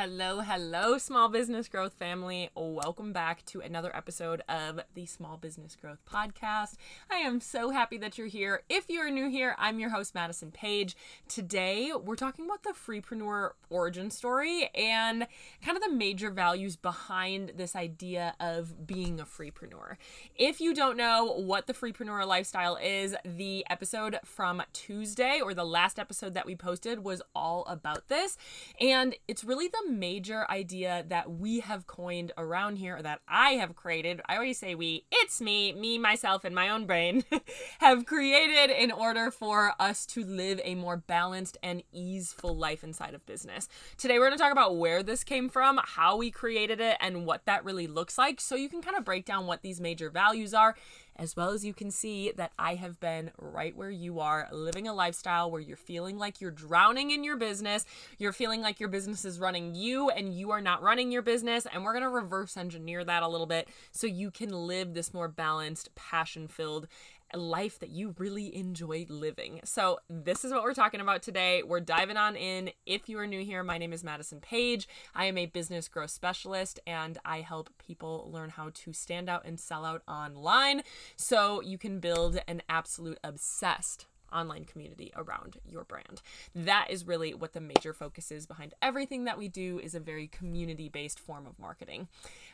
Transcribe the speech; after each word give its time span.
Hello, 0.00 0.42
hello, 0.42 0.96
small 0.96 1.28
business 1.28 1.66
growth 1.66 1.94
family. 1.94 2.50
Welcome 2.54 3.12
back 3.12 3.44
to 3.46 3.60
another 3.60 3.90
episode 3.96 4.42
of 4.48 4.78
the 4.94 5.06
Small 5.06 5.36
Business 5.36 5.74
Growth 5.74 5.98
Podcast. 6.08 6.76
I 7.10 7.16
am 7.16 7.40
so 7.40 7.70
happy 7.70 7.98
that 7.98 8.16
you're 8.16 8.28
here. 8.28 8.62
If 8.68 8.84
you're 8.88 9.10
new 9.10 9.28
here, 9.28 9.56
I'm 9.58 9.80
your 9.80 9.90
host, 9.90 10.14
Madison 10.14 10.52
Page. 10.52 10.96
Today, 11.26 11.90
we're 11.92 12.14
talking 12.14 12.44
about 12.44 12.62
the 12.62 12.74
freepreneur 12.74 13.54
origin 13.70 14.12
story 14.12 14.70
and 14.72 15.26
kind 15.64 15.76
of 15.76 15.82
the 15.82 15.90
major 15.90 16.30
values 16.30 16.76
behind 16.76 17.54
this 17.56 17.74
idea 17.74 18.36
of 18.38 18.86
being 18.86 19.18
a 19.18 19.24
freepreneur. 19.24 19.96
If 20.36 20.60
you 20.60 20.74
don't 20.74 20.96
know 20.96 21.24
what 21.24 21.66
the 21.66 21.74
freepreneur 21.74 22.24
lifestyle 22.24 22.78
is, 22.80 23.16
the 23.24 23.66
episode 23.68 24.20
from 24.24 24.62
Tuesday 24.72 25.40
or 25.42 25.54
the 25.54 25.66
last 25.66 25.98
episode 25.98 26.34
that 26.34 26.46
we 26.46 26.54
posted 26.54 27.02
was 27.02 27.20
all 27.34 27.64
about 27.66 28.06
this. 28.06 28.36
And 28.80 29.16
it's 29.26 29.42
really 29.42 29.66
the 29.66 29.87
major 29.88 30.46
idea 30.50 31.04
that 31.08 31.30
we 31.30 31.60
have 31.60 31.86
coined 31.86 32.32
around 32.36 32.76
here, 32.76 32.96
or 32.96 33.02
that 33.02 33.20
I 33.28 33.52
have 33.52 33.74
created. 33.74 34.20
I 34.28 34.36
always 34.36 34.58
say 34.58 34.74
we, 34.74 35.04
it's 35.10 35.40
me, 35.40 35.72
me, 35.72 35.98
myself, 35.98 36.44
and 36.44 36.54
my 36.54 36.68
own 36.68 36.86
brain 36.86 37.24
have 37.80 38.06
created 38.06 38.70
in 38.70 38.92
order 38.92 39.30
for 39.30 39.72
us 39.80 40.06
to 40.06 40.24
live 40.24 40.60
a 40.64 40.74
more 40.74 40.96
balanced 40.96 41.56
and 41.62 41.82
easeful 41.92 42.56
life 42.56 42.84
inside 42.84 43.14
of 43.14 43.26
business. 43.26 43.68
Today, 43.96 44.18
we're 44.18 44.28
going 44.28 44.38
to 44.38 44.42
talk 44.42 44.52
about 44.52 44.76
where 44.76 45.02
this 45.02 45.24
came 45.24 45.48
from, 45.48 45.80
how 45.82 46.16
we 46.16 46.30
created 46.30 46.80
it, 46.80 46.96
and 47.00 47.26
what 47.26 47.46
that 47.46 47.64
really 47.64 47.86
looks 47.86 48.18
like 48.18 48.40
so 48.40 48.54
you 48.54 48.68
can 48.68 48.82
kind 48.82 48.96
of 48.96 49.04
break 49.04 49.24
down 49.24 49.46
what 49.46 49.62
these 49.62 49.80
major 49.80 50.10
values 50.10 50.54
are 50.54 50.74
as 51.18 51.34
well 51.34 51.50
as 51.50 51.64
you 51.64 51.74
can 51.74 51.90
see 51.90 52.32
that 52.36 52.52
I 52.58 52.76
have 52.76 53.00
been 53.00 53.32
right 53.38 53.76
where 53.76 53.90
you 53.90 54.20
are, 54.20 54.48
living 54.52 54.86
a 54.86 54.94
lifestyle 54.94 55.50
where 55.50 55.60
you're 55.60 55.76
feeling 55.76 56.16
like 56.16 56.40
you're 56.40 56.50
drowning 56.50 57.10
in 57.10 57.24
your 57.24 57.36
business, 57.36 57.84
you're 58.18 58.32
feeling 58.32 58.62
like 58.62 58.78
your 58.78 58.88
business 58.88 59.24
is 59.24 59.40
running 59.40 59.74
you 59.74 60.10
and 60.10 60.32
you 60.32 60.50
are 60.50 60.60
not 60.60 60.82
running 60.82 61.10
your 61.10 61.22
business. 61.22 61.66
And 61.72 61.84
we're 61.84 61.92
to 62.02 62.08
reverse 62.08 62.56
engineer 62.56 63.04
that 63.04 63.22
a 63.22 63.28
little 63.28 63.46
bit 63.46 63.68
so 63.90 64.06
you 64.06 64.30
can 64.30 64.50
live 64.50 64.94
this 64.94 65.12
more 65.12 65.28
balanced, 65.28 65.94
passion 65.94 66.46
filled, 66.46 66.86
life 67.34 67.78
that 67.80 67.90
you 67.90 68.14
really 68.18 68.54
enjoy 68.54 69.06
living. 69.08 69.60
So, 69.64 69.98
this 70.08 70.44
is 70.44 70.52
what 70.52 70.62
we're 70.62 70.74
talking 70.74 71.00
about 71.00 71.22
today. 71.22 71.62
We're 71.62 71.80
diving 71.80 72.16
on 72.16 72.36
in. 72.36 72.70
If 72.86 73.08
you 73.08 73.18
are 73.18 73.26
new 73.26 73.44
here, 73.44 73.62
my 73.62 73.78
name 73.78 73.92
is 73.92 74.04
Madison 74.04 74.40
Page. 74.40 74.88
I 75.14 75.26
am 75.26 75.36
a 75.38 75.46
business 75.46 75.88
growth 75.88 76.10
specialist 76.10 76.80
and 76.86 77.18
I 77.24 77.40
help 77.40 77.70
people 77.78 78.30
learn 78.32 78.50
how 78.50 78.70
to 78.72 78.92
stand 78.92 79.28
out 79.28 79.44
and 79.44 79.58
sell 79.60 79.84
out 79.84 80.02
online 80.08 80.82
so 81.16 81.60
you 81.60 81.78
can 81.78 82.00
build 82.00 82.38
an 82.46 82.62
absolute 82.68 83.18
obsessed 83.22 84.06
online 84.32 84.64
community 84.64 85.12
around 85.16 85.58
your 85.66 85.84
brand. 85.84 86.22
That 86.54 86.88
is 86.90 87.06
really 87.06 87.34
what 87.34 87.52
the 87.52 87.60
major 87.60 87.92
focus 87.92 88.30
is 88.30 88.46
behind 88.46 88.74
everything 88.82 89.24
that 89.24 89.38
we 89.38 89.48
do 89.48 89.78
is 89.78 89.94
a 89.94 90.00
very 90.00 90.26
community 90.26 90.88
based 90.88 91.18
form 91.18 91.46
of 91.46 91.58
marketing. 91.58 92.08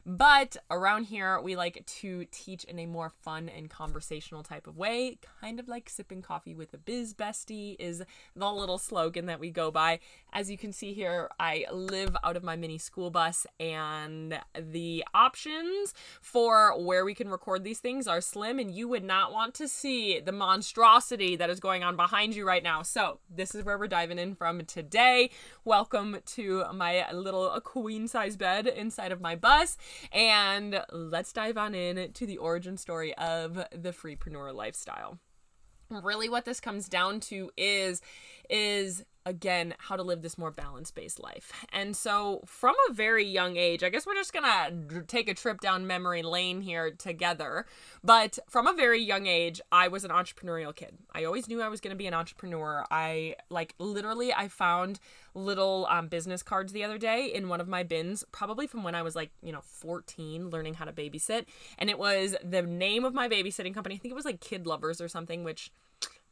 But 0.06 0.56
around 0.70 1.04
here 1.04 1.40
we 1.40 1.56
like 1.56 1.84
to 1.86 2.26
teach 2.30 2.64
in 2.64 2.78
a 2.78 2.86
more 2.86 3.10
fun 3.10 3.48
and 3.48 3.70
conversational 3.70 4.42
type 4.42 4.66
of 4.66 4.76
way, 4.76 5.18
kind 5.40 5.58
of 5.58 5.68
like 5.68 5.88
sipping 5.88 6.22
coffee 6.22 6.54
with 6.54 6.74
a 6.74 6.78
biz 6.78 7.14
bestie 7.14 7.76
is 7.78 8.02
the 8.36 8.52
little 8.52 8.78
slogan 8.78 9.26
that 9.26 9.40
we 9.40 9.50
go 9.50 9.70
by. 9.70 10.00
As 10.32 10.50
you 10.50 10.58
can 10.58 10.72
see 10.72 10.92
here, 10.92 11.30
I 11.38 11.66
live 11.72 12.16
out 12.22 12.36
of 12.36 12.44
my 12.44 12.56
mini 12.56 12.78
school 12.78 13.10
bus 13.10 13.46
and 13.58 14.38
the 14.58 15.04
options 15.14 15.94
for 16.20 16.78
where 16.82 17.04
we 17.04 17.14
can 17.14 17.28
record 17.28 17.64
these 17.64 17.78
things 17.78 18.06
are 18.06 18.20
slim 18.20 18.58
and 18.58 18.74
you 18.74 18.88
would 18.88 19.04
not 19.04 19.32
want 19.32 19.54
to 19.54 19.68
see 19.68 20.20
the 20.20 20.32
monstrosity 20.32 21.36
that 21.36 21.50
is 21.50 21.60
going 21.64 21.82
on 21.82 21.96
behind 21.96 22.36
you 22.36 22.46
right 22.46 22.62
now. 22.62 22.82
So, 22.82 23.20
this 23.34 23.54
is 23.54 23.64
where 23.64 23.78
we're 23.78 23.86
diving 23.86 24.18
in 24.18 24.34
from 24.34 24.66
today. 24.66 25.30
Welcome 25.64 26.18
to 26.26 26.62
my 26.74 27.10
little 27.10 27.58
queen 27.62 28.06
size 28.06 28.36
bed 28.36 28.66
inside 28.66 29.12
of 29.12 29.22
my 29.22 29.34
bus. 29.34 29.78
And 30.12 30.84
let's 30.92 31.32
dive 31.32 31.56
on 31.56 31.74
in 31.74 32.12
to 32.12 32.26
the 32.26 32.36
origin 32.36 32.76
story 32.76 33.14
of 33.14 33.54
the 33.72 33.92
freepreneur 33.92 34.54
lifestyle. 34.54 35.18
Really, 35.88 36.28
what 36.28 36.44
this 36.44 36.60
comes 36.60 36.86
down 36.86 37.20
to 37.20 37.50
is 37.56 38.02
is 38.50 39.02
again 39.26 39.74
how 39.78 39.96
to 39.96 40.02
live 40.02 40.22
this 40.22 40.36
more 40.36 40.50
balance-based 40.50 41.22
life. 41.22 41.52
And 41.72 41.96
so 41.96 42.42
from 42.46 42.74
a 42.88 42.92
very 42.92 43.24
young 43.24 43.56
age, 43.56 43.82
I 43.82 43.88
guess 43.88 44.06
we're 44.06 44.14
just 44.14 44.32
to 44.44 45.02
take 45.02 45.28
a 45.28 45.34
trip 45.34 45.60
down 45.60 45.86
memory 45.86 46.22
lane 46.22 46.60
here 46.60 46.90
together, 46.90 47.66
but 48.02 48.38
from 48.48 48.66
a 48.66 48.74
very 48.74 49.02
young 49.02 49.26
age, 49.26 49.60
I 49.72 49.88
was 49.88 50.04
an 50.04 50.10
entrepreneurial 50.10 50.74
kid. 50.74 50.98
I 51.12 51.24
always 51.24 51.48
knew 51.48 51.62
I 51.62 51.68
was 51.68 51.80
to 51.94 51.96
be 51.96 52.06
an 52.06 52.14
entrepreneur. 52.14 52.84
I 52.90 53.36
like 53.50 53.74
literally 53.78 54.32
I 54.32 54.48
found 54.48 55.00
little 55.34 55.86
um, 55.90 56.08
business 56.08 56.42
cards 56.42 56.72
the 56.72 56.84
other 56.84 56.98
day 56.98 57.26
in 57.26 57.48
one 57.48 57.60
of 57.60 57.68
my 57.68 57.82
bins, 57.82 58.24
probably 58.32 58.66
from 58.66 58.82
when 58.84 58.94
I 58.94 59.02
was 59.02 59.16
like, 59.16 59.30
you 59.42 59.52
know, 59.52 59.62
14, 59.62 60.50
learning 60.50 60.74
how 60.74 60.84
to 60.84 60.92
babysit. 60.92 61.46
And 61.78 61.90
it 61.90 61.98
was 61.98 62.36
the 62.42 62.62
name 62.62 63.04
of 63.04 63.14
my 63.14 63.28
babysitting 63.28 63.74
company. 63.74 63.96
I 63.96 63.98
think 63.98 64.12
it 64.12 64.16
was 64.16 64.24
like 64.24 64.40
Kid 64.40 64.66
Lovers 64.66 65.00
or 65.00 65.08
something, 65.08 65.44
which 65.44 65.70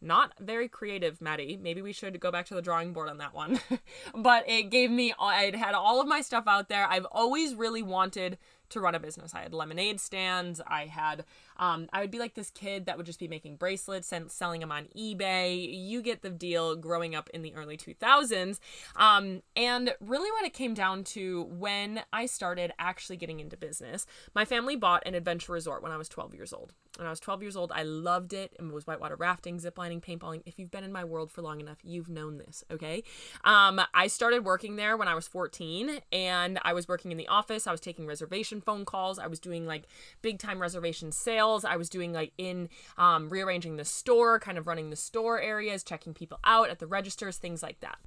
not 0.02 0.32
very 0.40 0.68
creative, 0.68 1.20
Maddie. 1.20 1.58
Maybe 1.60 1.80
we 1.80 1.92
should 1.92 2.18
go 2.20 2.30
back 2.30 2.46
to 2.46 2.54
the 2.54 2.62
drawing 2.62 2.92
board 2.92 3.08
on 3.08 3.18
that 3.18 3.34
one. 3.34 3.60
but 4.14 4.48
it 4.48 4.64
gave 4.64 4.90
me, 4.90 5.14
I'd 5.18 5.54
had 5.54 5.74
all 5.74 6.00
of 6.00 6.08
my 6.08 6.20
stuff 6.20 6.44
out 6.46 6.68
there. 6.68 6.86
I've 6.86 7.06
always 7.12 7.54
really 7.54 7.82
wanted 7.82 8.38
to 8.70 8.80
run 8.80 8.94
a 8.94 9.00
business. 9.00 9.34
I 9.34 9.42
had 9.42 9.54
lemonade 9.54 10.00
stands. 10.00 10.60
I 10.66 10.86
had, 10.86 11.24
um, 11.58 11.88
I 11.92 12.00
would 12.00 12.10
be 12.10 12.18
like 12.18 12.34
this 12.34 12.50
kid 12.50 12.86
that 12.86 12.96
would 12.96 13.06
just 13.06 13.20
be 13.20 13.28
making 13.28 13.56
bracelets 13.56 14.12
and 14.12 14.30
selling 14.30 14.60
them 14.60 14.72
on 14.72 14.88
eBay. 14.96 15.68
You 15.72 16.02
get 16.02 16.22
the 16.22 16.30
deal 16.30 16.74
growing 16.74 17.14
up 17.14 17.30
in 17.30 17.42
the 17.42 17.54
early 17.54 17.76
2000s. 17.76 18.58
Um, 18.96 19.42
and 19.54 19.94
really, 20.00 20.30
what 20.32 20.44
it 20.44 20.54
came 20.54 20.74
down 20.74 21.04
to 21.04 21.44
when 21.44 22.02
I 22.12 22.26
started 22.26 22.72
actually 22.78 23.16
getting 23.16 23.40
into 23.40 23.56
business, 23.56 24.06
my 24.34 24.44
family 24.44 24.74
bought 24.74 25.02
an 25.06 25.14
adventure 25.14 25.52
resort 25.52 25.82
when 25.82 25.92
I 25.92 25.96
was 25.96 26.08
12 26.08 26.34
years 26.34 26.52
old. 26.52 26.72
When 26.98 27.06
I 27.06 27.10
was 27.10 27.20
12 27.20 27.42
years 27.42 27.56
old, 27.56 27.72
I 27.72 27.84
loved 27.84 28.34
it. 28.34 28.54
It 28.58 28.70
was 28.70 28.86
whitewater 28.86 29.16
rafting, 29.16 29.58
ziplining, 29.58 30.02
paintballing. 30.02 30.42
If 30.44 30.58
you've 30.58 30.70
been 30.70 30.84
in 30.84 30.92
my 30.92 31.04
world 31.04 31.30
for 31.30 31.40
long 31.40 31.58
enough, 31.58 31.78
you've 31.82 32.10
known 32.10 32.36
this, 32.36 32.62
okay? 32.70 33.02
Um, 33.44 33.80
I 33.94 34.08
started 34.08 34.44
working 34.44 34.76
there 34.76 34.96
when 34.98 35.08
I 35.08 35.14
was 35.14 35.26
14, 35.26 36.00
and 36.12 36.58
I 36.62 36.74
was 36.74 36.88
working 36.88 37.10
in 37.10 37.16
the 37.16 37.28
office. 37.28 37.66
I 37.66 37.72
was 37.72 37.80
taking 37.80 38.06
reservation 38.06 38.60
phone 38.60 38.84
calls. 38.84 39.18
I 39.18 39.26
was 39.26 39.40
doing 39.40 39.66
like 39.66 39.84
big 40.20 40.38
time 40.38 40.60
reservation 40.60 41.12
sales. 41.12 41.64
I 41.64 41.76
was 41.76 41.88
doing 41.88 42.12
like 42.12 42.32
in 42.36 42.68
um, 42.98 43.30
rearranging 43.30 43.76
the 43.76 43.86
store, 43.86 44.38
kind 44.38 44.58
of 44.58 44.66
running 44.66 44.90
the 44.90 44.96
store 44.96 45.40
areas, 45.40 45.82
checking 45.82 46.12
people 46.12 46.40
out 46.44 46.68
at 46.68 46.78
the 46.78 46.86
registers, 46.86 47.38
things 47.38 47.62
like 47.62 47.80
that. 47.80 47.98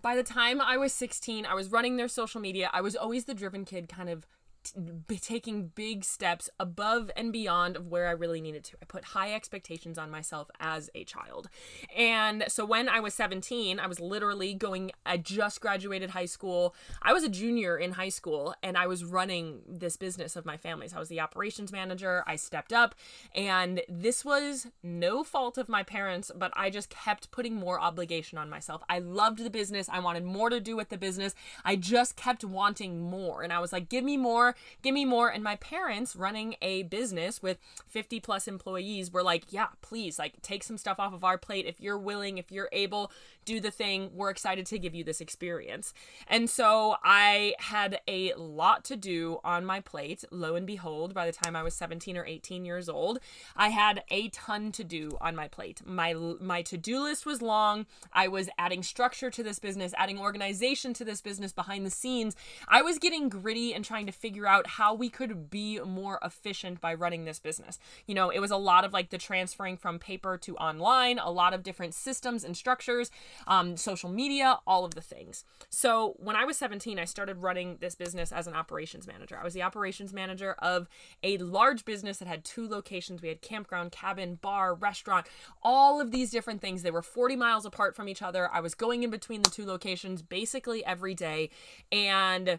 By 0.00 0.16
the 0.16 0.22
time 0.22 0.62
I 0.62 0.78
was 0.78 0.94
16, 0.94 1.44
I 1.44 1.52
was 1.52 1.70
running 1.70 1.98
their 1.98 2.08
social 2.08 2.40
media. 2.40 2.70
I 2.72 2.80
was 2.80 2.96
always 2.96 3.26
the 3.26 3.34
driven 3.34 3.66
kid, 3.66 3.86
kind 3.86 4.08
of 4.08 4.26
t- 4.62 5.18
taking 5.18 5.68
big 5.68 6.04
steps 6.04 6.50
above 6.58 7.10
and 7.16 7.32
beyond 7.32 7.76
of 7.76 7.86
where 7.86 8.08
I 8.08 8.12
really 8.12 8.40
needed 8.40 8.64
to. 8.64 8.76
I 8.82 8.84
put 8.84 9.04
high 9.06 9.34
expectations 9.34 9.98
on 9.98 10.10
myself 10.10 10.50
as 10.58 10.90
a 10.94 11.04
child. 11.04 11.48
And 11.96 12.44
so 12.48 12.64
when 12.64 12.88
I 12.88 13.00
was 13.00 13.14
17, 13.14 13.78
I 13.78 13.86
was 13.86 14.00
literally 14.00 14.54
going 14.54 14.92
I 15.04 15.16
just 15.16 15.60
graduated 15.60 16.10
high 16.10 16.26
school. 16.26 16.74
I 17.02 17.12
was 17.12 17.24
a 17.24 17.28
junior 17.28 17.76
in 17.76 17.92
high 17.92 18.08
school 18.08 18.54
and 18.62 18.76
I 18.76 18.86
was 18.86 19.04
running 19.04 19.60
this 19.68 19.96
business 19.96 20.36
of 20.36 20.44
my 20.44 20.56
family's. 20.56 20.92
I 20.92 20.98
was 20.98 21.08
the 21.08 21.20
operations 21.20 21.72
manager. 21.72 22.24
I 22.26 22.36
stepped 22.36 22.72
up 22.72 22.94
and 23.34 23.82
this 23.88 24.24
was 24.24 24.66
no 24.82 25.24
fault 25.24 25.58
of 25.58 25.68
my 25.68 25.82
parents, 25.82 26.30
but 26.36 26.52
I 26.56 26.70
just 26.70 26.90
kept 26.90 27.30
putting 27.30 27.54
more 27.54 27.80
obligation 27.80 28.38
on 28.38 28.50
myself. 28.50 28.82
I 28.88 28.98
loved 28.98 29.38
the 29.38 29.50
business. 29.50 29.88
I 29.88 30.00
wanted 30.00 30.24
more 30.24 30.50
to 30.50 30.60
do 30.60 30.76
with 30.76 30.88
the 30.88 30.98
business. 30.98 31.34
I 31.64 31.76
just 31.76 32.16
kept 32.16 32.44
wanting 32.44 33.00
more 33.00 33.42
and 33.42 33.52
I 33.52 33.58
was 33.60 33.72
like, 33.72 33.88
"Give 33.88 34.04
me 34.04 34.16
more 34.16 34.49
give 34.82 34.94
me 34.94 35.04
more. 35.04 35.28
And 35.28 35.42
my 35.42 35.56
parents, 35.56 36.16
running 36.16 36.56
a 36.62 36.84
business 36.84 37.42
with 37.42 37.58
50 37.88 38.20
plus 38.20 38.48
employees, 38.48 39.12
were 39.12 39.22
like, 39.22 39.52
yeah, 39.52 39.68
please, 39.82 40.18
like, 40.18 40.40
take 40.42 40.62
some 40.62 40.78
stuff 40.78 40.98
off 40.98 41.12
of 41.12 41.24
our 41.24 41.38
plate. 41.38 41.66
If 41.66 41.80
you're 41.80 41.98
willing, 41.98 42.38
if 42.38 42.50
you're 42.50 42.68
able, 42.72 43.10
do 43.44 43.60
the 43.60 43.70
thing. 43.70 44.10
We're 44.14 44.30
excited 44.30 44.66
to 44.66 44.78
give 44.78 44.94
you 44.94 45.04
this 45.04 45.20
experience. 45.20 45.92
And 46.26 46.48
so 46.48 46.96
I 47.02 47.54
had 47.58 48.00
a 48.06 48.32
lot 48.34 48.84
to 48.84 48.96
do 48.96 49.40
on 49.44 49.64
my 49.64 49.80
plate. 49.80 50.24
Lo 50.30 50.54
and 50.54 50.66
behold, 50.66 51.14
by 51.14 51.26
the 51.26 51.32
time 51.32 51.56
I 51.56 51.62
was 51.62 51.74
17 51.74 52.16
or 52.16 52.24
18 52.24 52.64
years 52.64 52.88
old, 52.88 53.18
I 53.56 53.68
had 53.68 54.02
a 54.10 54.28
ton 54.28 54.72
to 54.72 54.84
do 54.84 55.16
on 55.20 55.34
my 55.34 55.48
plate. 55.48 55.82
My 55.84 56.14
my 56.40 56.62
to-do 56.62 57.02
list 57.02 57.26
was 57.26 57.42
long. 57.42 57.86
I 58.12 58.28
was 58.28 58.48
adding 58.58 58.82
structure 58.82 59.30
to 59.30 59.42
this 59.42 59.58
business, 59.58 59.94
adding 59.96 60.18
organization 60.18 60.92
to 60.94 61.04
this 61.04 61.20
business 61.20 61.52
behind 61.52 61.86
the 61.86 61.90
scenes. 61.90 62.36
I 62.68 62.82
was 62.82 62.98
getting 62.98 63.28
gritty 63.28 63.74
and 63.74 63.84
trying 63.84 64.06
to 64.06 64.12
figure 64.12 64.39
figure 64.40 64.48
out 64.48 64.66
how 64.66 64.94
we 64.94 65.10
could 65.10 65.50
be 65.50 65.78
more 65.80 66.18
efficient 66.24 66.80
by 66.80 66.94
running 66.94 67.26
this 67.26 67.38
business. 67.38 67.78
You 68.06 68.14
know, 68.14 68.30
it 68.30 68.38
was 68.38 68.50
a 68.50 68.56
lot 68.56 68.86
of 68.86 68.92
like 68.94 69.10
the 69.10 69.18
transferring 69.18 69.76
from 69.76 69.98
paper 69.98 70.38
to 70.38 70.56
online, 70.56 71.18
a 71.18 71.30
lot 71.30 71.52
of 71.52 71.62
different 71.62 71.92
systems 71.92 72.42
and 72.42 72.56
structures, 72.56 73.10
um, 73.46 73.76
social 73.76 74.08
media, 74.08 74.58
all 74.66 74.86
of 74.86 74.94
the 74.94 75.02
things. 75.02 75.44
So 75.68 76.14
when 76.16 76.36
I 76.36 76.46
was 76.46 76.56
17, 76.56 76.98
I 76.98 77.04
started 77.04 77.42
running 77.42 77.76
this 77.80 77.94
business 77.94 78.32
as 78.32 78.46
an 78.46 78.54
operations 78.54 79.06
manager. 79.06 79.38
I 79.38 79.44
was 79.44 79.52
the 79.52 79.62
operations 79.62 80.14
manager 80.14 80.54
of 80.60 80.88
a 81.22 81.36
large 81.36 81.84
business 81.84 82.16
that 82.16 82.28
had 82.28 82.42
two 82.42 82.66
locations. 82.66 83.20
We 83.20 83.28
had 83.28 83.42
campground, 83.42 83.92
cabin, 83.92 84.36
bar, 84.36 84.74
restaurant, 84.74 85.26
all 85.62 86.00
of 86.00 86.12
these 86.12 86.30
different 86.30 86.62
things. 86.62 86.80
They 86.82 86.90
were 86.90 87.02
40 87.02 87.36
miles 87.36 87.66
apart 87.66 87.94
from 87.94 88.08
each 88.08 88.22
other. 88.22 88.48
I 88.50 88.60
was 88.60 88.74
going 88.74 89.02
in 89.02 89.10
between 89.10 89.42
the 89.42 89.50
two 89.50 89.66
locations 89.66 90.22
basically 90.22 90.82
every 90.86 91.14
day. 91.14 91.50
And 91.92 92.58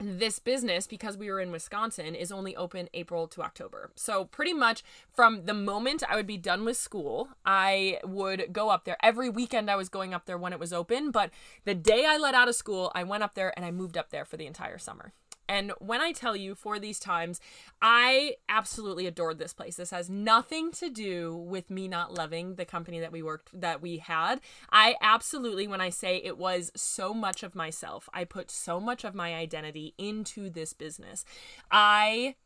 this 0.00 0.38
business, 0.38 0.86
because 0.86 1.16
we 1.16 1.30
were 1.30 1.40
in 1.40 1.52
Wisconsin, 1.52 2.14
is 2.14 2.32
only 2.32 2.56
open 2.56 2.88
April 2.94 3.28
to 3.28 3.42
October. 3.42 3.90
So, 3.94 4.24
pretty 4.24 4.52
much 4.52 4.82
from 5.12 5.44
the 5.44 5.54
moment 5.54 6.02
I 6.08 6.16
would 6.16 6.26
be 6.26 6.36
done 6.36 6.64
with 6.64 6.76
school, 6.76 7.28
I 7.44 7.98
would 8.04 8.52
go 8.52 8.70
up 8.70 8.84
there. 8.84 8.96
Every 9.02 9.28
weekend, 9.28 9.70
I 9.70 9.76
was 9.76 9.88
going 9.88 10.14
up 10.14 10.26
there 10.26 10.38
when 10.38 10.52
it 10.52 10.60
was 10.60 10.72
open. 10.72 11.10
But 11.10 11.30
the 11.64 11.74
day 11.74 12.06
I 12.06 12.16
let 12.16 12.34
out 12.34 12.48
of 12.48 12.54
school, 12.54 12.90
I 12.94 13.04
went 13.04 13.22
up 13.22 13.34
there 13.34 13.52
and 13.56 13.64
I 13.64 13.70
moved 13.70 13.96
up 13.96 14.10
there 14.10 14.24
for 14.24 14.36
the 14.36 14.46
entire 14.46 14.78
summer. 14.78 15.12
And 15.50 15.72
when 15.80 16.00
I 16.00 16.12
tell 16.12 16.36
you 16.36 16.54
for 16.54 16.78
these 16.78 17.00
times, 17.00 17.40
I 17.82 18.36
absolutely 18.48 19.08
adored 19.08 19.40
this 19.40 19.52
place. 19.52 19.74
This 19.74 19.90
has 19.90 20.08
nothing 20.08 20.70
to 20.72 20.88
do 20.88 21.34
with 21.34 21.70
me 21.70 21.88
not 21.88 22.14
loving 22.14 22.54
the 22.54 22.64
company 22.64 23.00
that 23.00 23.10
we 23.10 23.20
worked 23.20 23.60
that 23.60 23.82
we 23.82 23.98
had. 23.98 24.40
I 24.70 24.94
absolutely 25.02 25.66
when 25.66 25.80
I 25.80 25.90
say 25.90 26.18
it 26.18 26.38
was 26.38 26.70
so 26.76 27.12
much 27.12 27.42
of 27.42 27.56
myself, 27.56 28.08
I 28.14 28.24
put 28.24 28.48
so 28.48 28.78
much 28.78 29.02
of 29.02 29.12
my 29.12 29.34
identity 29.34 29.92
into 29.98 30.50
this 30.50 30.72
business. 30.72 31.24
I 31.68 32.36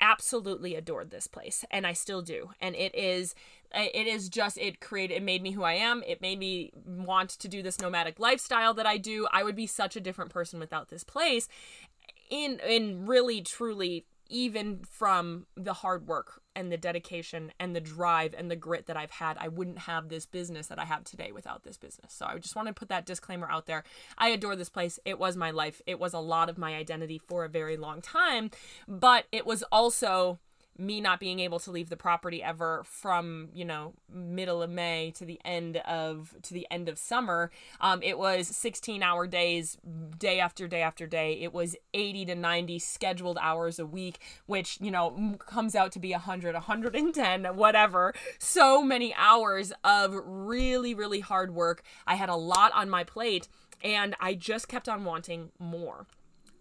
absolutely 0.00 0.74
adored 0.74 1.10
this 1.10 1.26
place 1.26 1.64
and 1.70 1.86
I 1.86 1.92
still 1.92 2.22
do. 2.22 2.50
And 2.60 2.74
it 2.74 2.94
is 2.94 3.34
it 3.76 4.06
is 4.06 4.28
just 4.28 4.56
it 4.56 4.80
created 4.80 5.16
it 5.16 5.22
made 5.22 5.42
me 5.42 5.50
who 5.50 5.64
I 5.64 5.74
am. 5.74 6.02
It 6.06 6.20
made 6.20 6.38
me 6.38 6.72
want 6.86 7.30
to 7.30 7.48
do 7.48 7.62
this 7.62 7.80
nomadic 7.80 8.18
lifestyle 8.18 8.72
that 8.74 8.86
I 8.86 8.98
do. 8.98 9.26
I 9.32 9.42
would 9.42 9.56
be 9.56 9.66
such 9.66 9.96
a 9.96 10.00
different 10.00 10.30
person 10.30 10.60
without 10.60 10.88
this 10.88 11.04
place 11.04 11.48
in 12.30 12.60
in 12.66 13.06
really 13.06 13.42
truly 13.42 14.06
even 14.28 14.80
from 14.88 15.46
the 15.56 15.72
hard 15.72 16.06
work 16.06 16.40
and 16.56 16.70
the 16.70 16.76
dedication 16.76 17.52
and 17.60 17.74
the 17.74 17.80
drive 17.80 18.34
and 18.36 18.50
the 18.50 18.56
grit 18.56 18.86
that 18.86 18.96
I've 18.96 19.10
had, 19.10 19.36
I 19.38 19.48
wouldn't 19.48 19.80
have 19.80 20.08
this 20.08 20.24
business 20.24 20.68
that 20.68 20.78
I 20.78 20.84
have 20.84 21.04
today 21.04 21.32
without 21.32 21.62
this 21.62 21.76
business. 21.76 22.12
So 22.12 22.26
I 22.26 22.38
just 22.38 22.56
want 22.56 22.68
to 22.68 22.74
put 22.74 22.88
that 22.88 23.06
disclaimer 23.06 23.48
out 23.50 23.66
there. 23.66 23.84
I 24.16 24.28
adore 24.28 24.56
this 24.56 24.68
place. 24.68 24.98
It 25.04 25.18
was 25.18 25.36
my 25.36 25.50
life. 25.50 25.82
It 25.86 25.98
was 25.98 26.14
a 26.14 26.20
lot 26.20 26.48
of 26.48 26.58
my 26.58 26.74
identity 26.74 27.18
for 27.18 27.44
a 27.44 27.48
very 27.48 27.76
long 27.76 28.00
time, 28.00 28.50
but 28.88 29.26
it 29.30 29.46
was 29.46 29.62
also 29.70 30.38
me 30.76 31.00
not 31.00 31.20
being 31.20 31.40
able 31.40 31.58
to 31.60 31.70
leave 31.70 31.88
the 31.88 31.96
property 31.96 32.42
ever 32.42 32.82
from 32.84 33.48
you 33.54 33.64
know 33.64 33.94
middle 34.12 34.62
of 34.62 34.70
may 34.70 35.12
to 35.16 35.24
the 35.24 35.40
end 35.44 35.76
of 35.78 36.34
to 36.42 36.54
the 36.54 36.66
end 36.70 36.88
of 36.88 36.98
summer. 36.98 37.50
Um, 37.80 38.02
it 38.02 38.18
was 38.18 38.48
16 38.48 39.02
hour 39.02 39.26
days 39.26 39.76
day 40.18 40.40
after 40.40 40.66
day 40.66 40.82
after 40.82 41.06
day. 41.06 41.40
It 41.40 41.52
was 41.52 41.76
80 41.92 42.26
to 42.26 42.34
90 42.34 42.78
scheduled 42.78 43.38
hours 43.40 43.78
a 43.78 43.86
week 43.86 44.18
which 44.46 44.78
you 44.80 44.90
know 44.90 45.36
comes 45.38 45.74
out 45.74 45.92
to 45.92 45.98
be 45.98 46.12
100 46.12 46.54
110 46.54 47.56
whatever. 47.56 48.14
So 48.38 48.82
many 48.82 49.14
hours 49.14 49.72
of 49.84 50.14
really 50.24 50.94
really 50.94 51.20
hard 51.20 51.54
work. 51.54 51.82
I 52.06 52.16
had 52.16 52.28
a 52.28 52.36
lot 52.36 52.72
on 52.74 52.90
my 52.90 53.04
plate 53.04 53.48
and 53.82 54.16
i 54.20 54.34
just 54.34 54.66
kept 54.68 54.88
on 54.88 55.04
wanting 55.04 55.50
more 55.58 56.06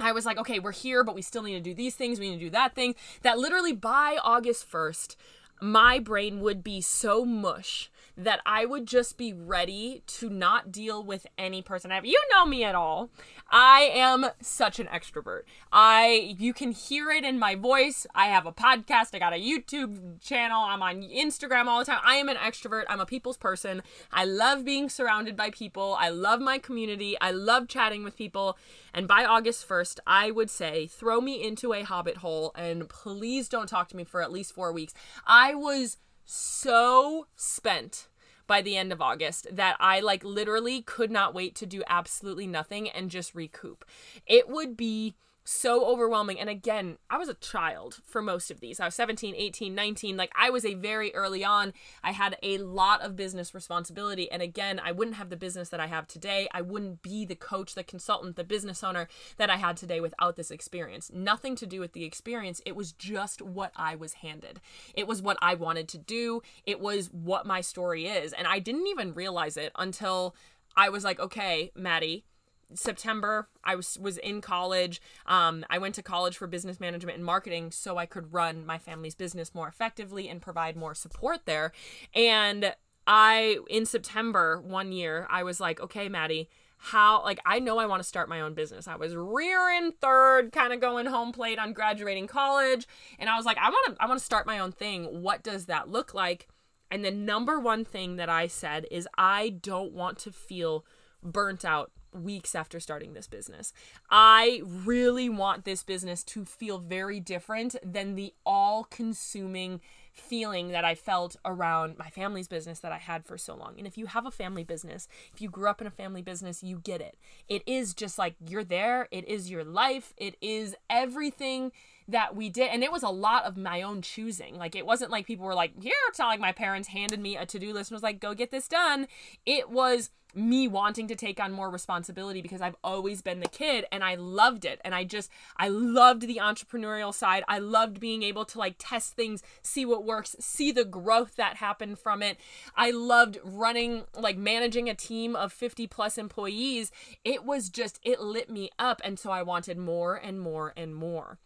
I 0.06 0.12
was 0.12 0.26
like, 0.26 0.38
okay, 0.38 0.60
we're 0.60 0.72
here, 0.72 1.04
but 1.04 1.16
we 1.16 1.22
still 1.22 1.44
need 1.44 1.54
to 1.54 1.62
do 1.62 1.74
these 1.74 1.96
things. 1.96 2.20
We 2.20 2.30
need 2.30 2.40
to 2.40 2.46
do 2.46 2.50
that 2.52 2.76
thing. 2.76 2.96
That 3.22 3.38
literally 3.38 3.74
by 3.74 4.18
August 4.24 4.70
1st, 4.72 5.16
my 5.62 6.00
brain 6.00 6.42
would 6.42 6.64
be 6.64 6.82
so 6.82 7.26
mush 7.26 7.90
that 8.16 8.42
I 8.46 8.66
would 8.66 8.86
just 8.86 9.18
be 9.18 9.34
ready 9.34 10.04
to 10.06 10.30
not 10.30 10.72
deal 10.72 11.04
with 11.04 11.26
any 11.38 11.62
person. 11.62 11.92
Have, 11.92 12.06
you 12.06 12.22
know 12.32 12.46
me 12.46 12.64
at 12.64 12.76
all. 12.76 13.10
I 13.50 13.92
am 13.94 14.28
such 14.42 14.80
an 14.80 14.88
extrovert. 14.88 15.42
I 15.72 16.36
you 16.38 16.54
can 16.54 16.72
hear 16.72 17.10
it 17.10 17.24
in 17.24 17.40
my 17.40 17.56
voice. 17.56 18.06
I 18.14 18.28
have 18.28 18.46
a 18.46 18.52
podcast, 18.52 19.14
I 19.14 19.20
got 19.20 19.34
a 19.34 19.38
YouTube 19.38 20.22
channel, 20.22 20.64
I'm 20.64 20.82
on 20.82 21.02
Instagram 21.04 21.66
all 21.66 21.80
the 21.80 21.86
time. 21.86 22.02
I 22.04 22.16
am 22.16 22.30
an 22.30 22.38
extrovert. 22.38 22.84
I'm 22.88 23.00
a 23.00 23.06
people's 23.06 23.38
person. 23.38 23.82
I 24.12 24.26
love 24.26 24.64
being 24.64 24.90
surrounded 24.90 25.36
by 25.36 25.50
people. 25.50 25.96
I 26.00 26.10
love 26.10 26.40
my 26.40 26.58
community. 26.58 27.16
I 27.20 27.32
love 27.32 27.68
chatting 27.68 28.04
with 28.04 28.16
people. 28.16 28.58
And 28.94 29.08
by 29.08 29.26
August 29.26 29.68
1st, 29.68 30.00
I 30.06 30.32
would 30.32 30.50
say 30.50 30.88
throw 30.88 31.20
me 31.20 31.44
into 31.44 31.74
a 31.74 31.84
hobbit 31.84 32.18
hole 32.18 32.52
and 32.56 32.88
please 32.88 33.50
don't 33.50 33.68
talk 33.68 33.90
to 33.90 33.98
me 33.98 34.04
for 34.04 34.22
at 34.22 34.32
least 34.32 34.54
4 34.54 34.72
weeks. 34.72 34.94
I 35.26 35.56
was 35.56 35.98
so 36.26 37.28
spent 37.36 38.08
by 38.48 38.62
the 38.62 38.78
end 38.78 38.92
of 38.92 39.02
August 39.02 39.48
that 39.52 39.76
I 39.80 40.00
like 40.00 40.24
literally 40.24 40.82
could 40.82 41.12
not 41.12 41.34
wait 41.34 41.56
to 41.56 41.66
do 41.66 41.84
absolutely 41.88 42.48
nothing 42.48 42.90
and 42.90 43.10
just 43.10 43.34
recoup. 43.34 43.86
It 44.26 44.50
would 44.50 44.76
be 44.76 45.16
so 45.44 45.86
overwhelming. 45.86 46.40
And 46.40 46.50
again, 46.50 46.98
I 47.10 47.18
was 47.18 47.30
a 47.30 47.34
child 47.34 48.00
for 48.06 48.22
most 48.22 48.50
of 48.50 48.60
these. 48.60 48.80
I 48.80 48.86
was 48.86 48.96
17, 48.96 49.36
18, 49.36 49.76
19. 49.76 50.18
Like 50.18 50.32
I 50.36 50.50
was 50.50 50.66
a 50.66 50.74
very 50.74 51.14
early 51.14 51.44
on. 51.44 51.74
I 52.04 52.12
had 52.12 52.38
a 52.42 52.58
lot 52.60 53.02
of 53.02 53.16
business 53.16 53.54
responsibility. 53.54 54.32
And 54.32 54.42
again, 54.42 54.80
I 54.84 54.92
wouldn't 54.92 55.18
have 55.18 55.30
the 55.30 55.38
business 55.38 55.70
that 55.70 55.80
I 55.80 55.88
have 55.88 56.08
today. 56.08 56.48
I 56.54 56.62
wouldn't 56.62 57.02
be 57.02 57.26
the 57.26 57.36
coach, 57.36 57.76
the 57.76 57.84
consultant, 57.84 58.36
the 58.36 58.44
business 58.44 58.84
owner 58.84 59.08
that 59.38 59.50
I 59.50 59.58
had 59.58 59.78
today 59.78 60.00
without 60.00 60.36
this 60.36 60.52
experience. 60.52 61.12
Nothing 61.14 61.56
to 61.58 61.66
do 61.66 61.80
with 61.80 61.94
the 61.94 62.06
experience. 62.06 62.62
It 62.66 62.76
was 62.76 62.94
just 62.94 63.42
what 63.42 63.72
I 63.76 63.96
was 63.96 64.14
handed. 64.14 64.62
It 64.94 65.08
was 65.08 65.22
what 65.22 65.38
I 65.42 65.56
wanted 65.56 65.88
to 65.90 65.98
do. 65.98 66.42
It 66.66 66.80
was 66.80 67.08
what 67.12 67.46
my 67.46 67.62
story 67.62 68.08
is. 68.08 68.34
And 68.34 68.48
I 68.48 68.60
didn't 68.60 68.88
even 68.88 69.14
realize 69.14 69.58
it 69.58 69.72
until 69.78 70.36
I 70.76 70.90
was 70.90 71.04
like, 71.04 71.20
okay, 71.20 71.72
Maddie, 71.76 72.26
September, 72.76 73.48
I 73.64 73.76
was 73.76 73.98
was 74.00 74.18
in 74.18 74.42
college. 74.42 75.02
Um, 75.26 75.66
I 75.70 75.78
went 75.78 75.96
to 75.96 76.04
college 76.04 76.38
for 76.38 76.48
business 76.48 76.80
management 76.80 77.18
and 77.18 77.26
marketing 77.26 77.72
so 77.72 77.98
I 77.98 78.06
could 78.06 78.34
run 78.34 78.66
my 78.66 78.78
family's 78.78 79.16
business 79.16 79.54
more 79.54 79.68
effectively 79.68 80.30
and 80.30 80.42
provide 80.42 80.76
more 80.76 80.96
support 80.96 81.46
there. 81.46 81.72
And 82.14 82.76
I 83.08 83.58
in 83.70 83.86
September 83.86 84.62
one 84.62 84.92
year, 84.92 85.28
I 85.30 85.44
was 85.44 85.60
like, 85.60 85.80
okay, 85.82 86.10
Maddie, 86.10 86.50
how 86.78 87.24
like 87.24 87.40
I 87.46 87.60
know 87.60 87.80
I 87.80 87.86
want 87.86 88.02
to 88.02 88.08
start 88.08 88.28
my 88.28 88.42
own 88.42 88.54
business. 88.54 88.88
I 88.88 88.96
was 88.96 89.16
rearing 89.16 89.94
third, 90.02 90.52
kind 90.52 90.74
of 90.74 90.82
going 90.82 91.06
home 91.06 91.32
plate 91.32 91.60
on 91.60 91.74
graduating 91.74 92.28
college, 92.28 92.88
and 93.20 93.30
I 93.30 93.38
was 93.38 93.46
like, 93.46 93.58
I 93.58 93.70
want 93.70 93.96
to 93.96 94.04
I 94.04 94.08
want 94.08 94.20
to 94.20 94.26
start 94.26 94.46
my 94.46 94.60
own 94.60 94.72
thing. 94.72 95.22
What 95.22 95.44
does 95.44 95.66
that 95.68 95.90
look 95.90 96.14
like? 96.14 96.48
And 96.92 97.04
the 97.04 97.10
number 97.12 97.60
one 97.60 97.86
thing 97.86 98.18
that 98.18 98.30
I 98.30 98.48
said 98.48 98.86
is 98.92 99.08
I 99.18 99.50
don't 99.50 99.94
want 99.94 100.20
to 100.20 100.32
feel 100.32 100.86
burnt 101.24 101.66
out 101.66 101.92
weeks 102.16 102.56
after 102.56 102.80
starting 102.80 103.14
this 103.14 103.28
business. 103.28 103.74
I 104.10 104.62
really 104.66 105.30
want 105.30 105.66
this 105.66 105.84
business 105.84 106.24
to 106.26 106.46
feel 106.46 106.78
very 106.78 107.20
different 107.20 107.76
than 107.84 108.16
the 108.16 108.34
all 108.46 108.86
consuming 108.86 109.82
feeling 110.14 110.70
that 110.70 110.86
I 110.86 110.94
felt 110.94 111.36
around 111.44 111.98
my 111.98 112.10
family's 112.10 112.48
business 112.48 112.80
that 112.80 112.92
I 112.92 113.00
had 113.00 113.26
for 113.26 113.38
so 113.38 113.56
long. 113.56 113.74
And 113.80 113.88
if 113.88 113.98
you 113.98 114.06
have 114.06 114.28
a 114.28 114.32
family 114.32 114.64
business, 114.64 115.08
if 115.34 115.42
you 115.42 115.50
grew 115.50 115.68
up 115.68 115.82
in 115.82 115.88
a 115.88 115.92
family 115.92 116.22
business, 116.22 116.62
you 116.62 116.80
get 116.84 117.02
it. 117.02 117.18
It 117.50 117.64
is 117.66 117.96
just 117.96 118.20
like 118.20 118.36
you're 118.48 118.64
there, 118.64 119.08
it 119.12 119.28
is 119.28 119.50
your 119.50 119.64
life, 119.64 120.14
it 120.18 120.38
is 120.40 120.76
everything 120.90 121.72
that 122.08 122.36
we 122.36 122.50
did 122.50 122.70
and 122.70 122.84
it 122.84 122.92
was 122.92 123.02
a 123.02 123.10
lot 123.10 123.46
of 123.46 123.56
my 123.56 123.82
own 123.82 124.02
choosing 124.02 124.58
like 124.58 124.76
it 124.76 124.86
wasn't 124.86 125.10
like 125.10 125.26
people 125.26 125.46
were 125.46 125.56
like 125.56 125.72
here 125.82 125.94
it's 126.10 126.20
not 126.20 126.28
like 126.28 126.40
my 126.40 126.52
parents 126.52 126.90
handed 126.90 127.18
me 127.18 127.38
a 127.38 127.46
to-do 127.46 127.72
list 127.72 127.92
and 127.92 127.96
was 127.96 128.04
like 128.04 128.20
go 128.20 128.34
get 128.34 128.52
this 128.52 128.68
done 128.68 129.08
it 129.46 129.70
was 129.70 130.10
me 130.36 130.68
wanting 130.68 131.08
to 131.08 131.16
take 131.16 131.40
on 131.40 131.52
more 131.52 131.70
responsibility 131.70 132.42
because 132.42 132.62
I've 132.62 132.76
always 132.84 133.22
been 133.22 133.40
the 133.40 133.48
kid 133.48 133.86
and 133.92 134.04
I 134.04 134.16
loved 134.16 134.66
it. 134.66 134.82
And 134.84 134.96
I 134.96 135.04
just, 135.04 135.30
I 135.58 135.68
loved 135.70 136.24
the 136.24 136.40
entrepreneurial 136.42 137.14
side. 137.14 137.44
I 137.48 137.60
loved 137.60 138.00
being 138.00 138.24
able 138.24 138.46
to 138.46 138.58
like 138.58 138.76
test 138.78 139.14
things, 139.14 139.44
see 139.62 139.86
what 139.86 140.06
works, 140.06 140.36
see 140.40 140.72
the 140.72 140.86
growth 140.86 141.36
that 141.36 141.58
happened 141.58 142.00
from 142.00 142.22
it. 142.22 142.38
I 142.76 142.92
loved 142.92 143.38
running, 143.44 144.04
like 144.18 144.38
managing 144.38 144.90
a 144.90 144.96
team 144.96 145.36
of 145.36 145.54
50 145.54 145.88
plus 145.88 146.18
employees. 146.18 146.92
It 147.24 147.44
was 147.44 147.70
just, 147.70 148.00
it 148.04 148.20
lit 148.20 148.50
me 148.50 148.70
up. 148.80 149.02
And 149.04 149.20
so 149.20 149.32
I 149.32 149.44
wanted 149.44 149.78
more 149.78 150.16
and 150.16 150.40
more 150.40 150.74
and 150.76 150.96
more. 150.96 151.38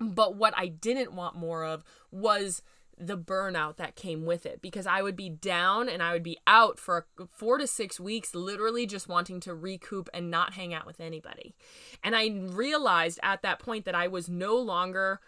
But 0.00 0.36
what 0.36 0.54
I 0.56 0.66
didn't 0.66 1.12
want 1.12 1.36
more 1.36 1.64
of 1.64 1.84
was 2.10 2.62
the 2.98 3.18
burnout 3.18 3.76
that 3.76 3.96
came 3.96 4.24
with 4.24 4.46
it 4.46 4.60
because 4.62 4.86
I 4.86 5.02
would 5.02 5.16
be 5.16 5.28
down 5.28 5.88
and 5.88 6.02
I 6.02 6.12
would 6.12 6.22
be 6.22 6.38
out 6.46 6.78
for 6.78 7.06
four 7.30 7.58
to 7.58 7.66
six 7.66 7.98
weeks, 7.98 8.34
literally 8.34 8.86
just 8.86 9.08
wanting 9.08 9.40
to 9.40 9.54
recoup 9.54 10.08
and 10.14 10.30
not 10.30 10.54
hang 10.54 10.72
out 10.72 10.86
with 10.86 11.00
anybody. 11.00 11.54
And 12.02 12.14
I 12.14 12.28
realized 12.28 13.18
at 13.22 13.42
that 13.42 13.58
point 13.58 13.84
that 13.84 13.94
I 13.94 14.08
was 14.08 14.28
no 14.28 14.56
longer 14.56 15.20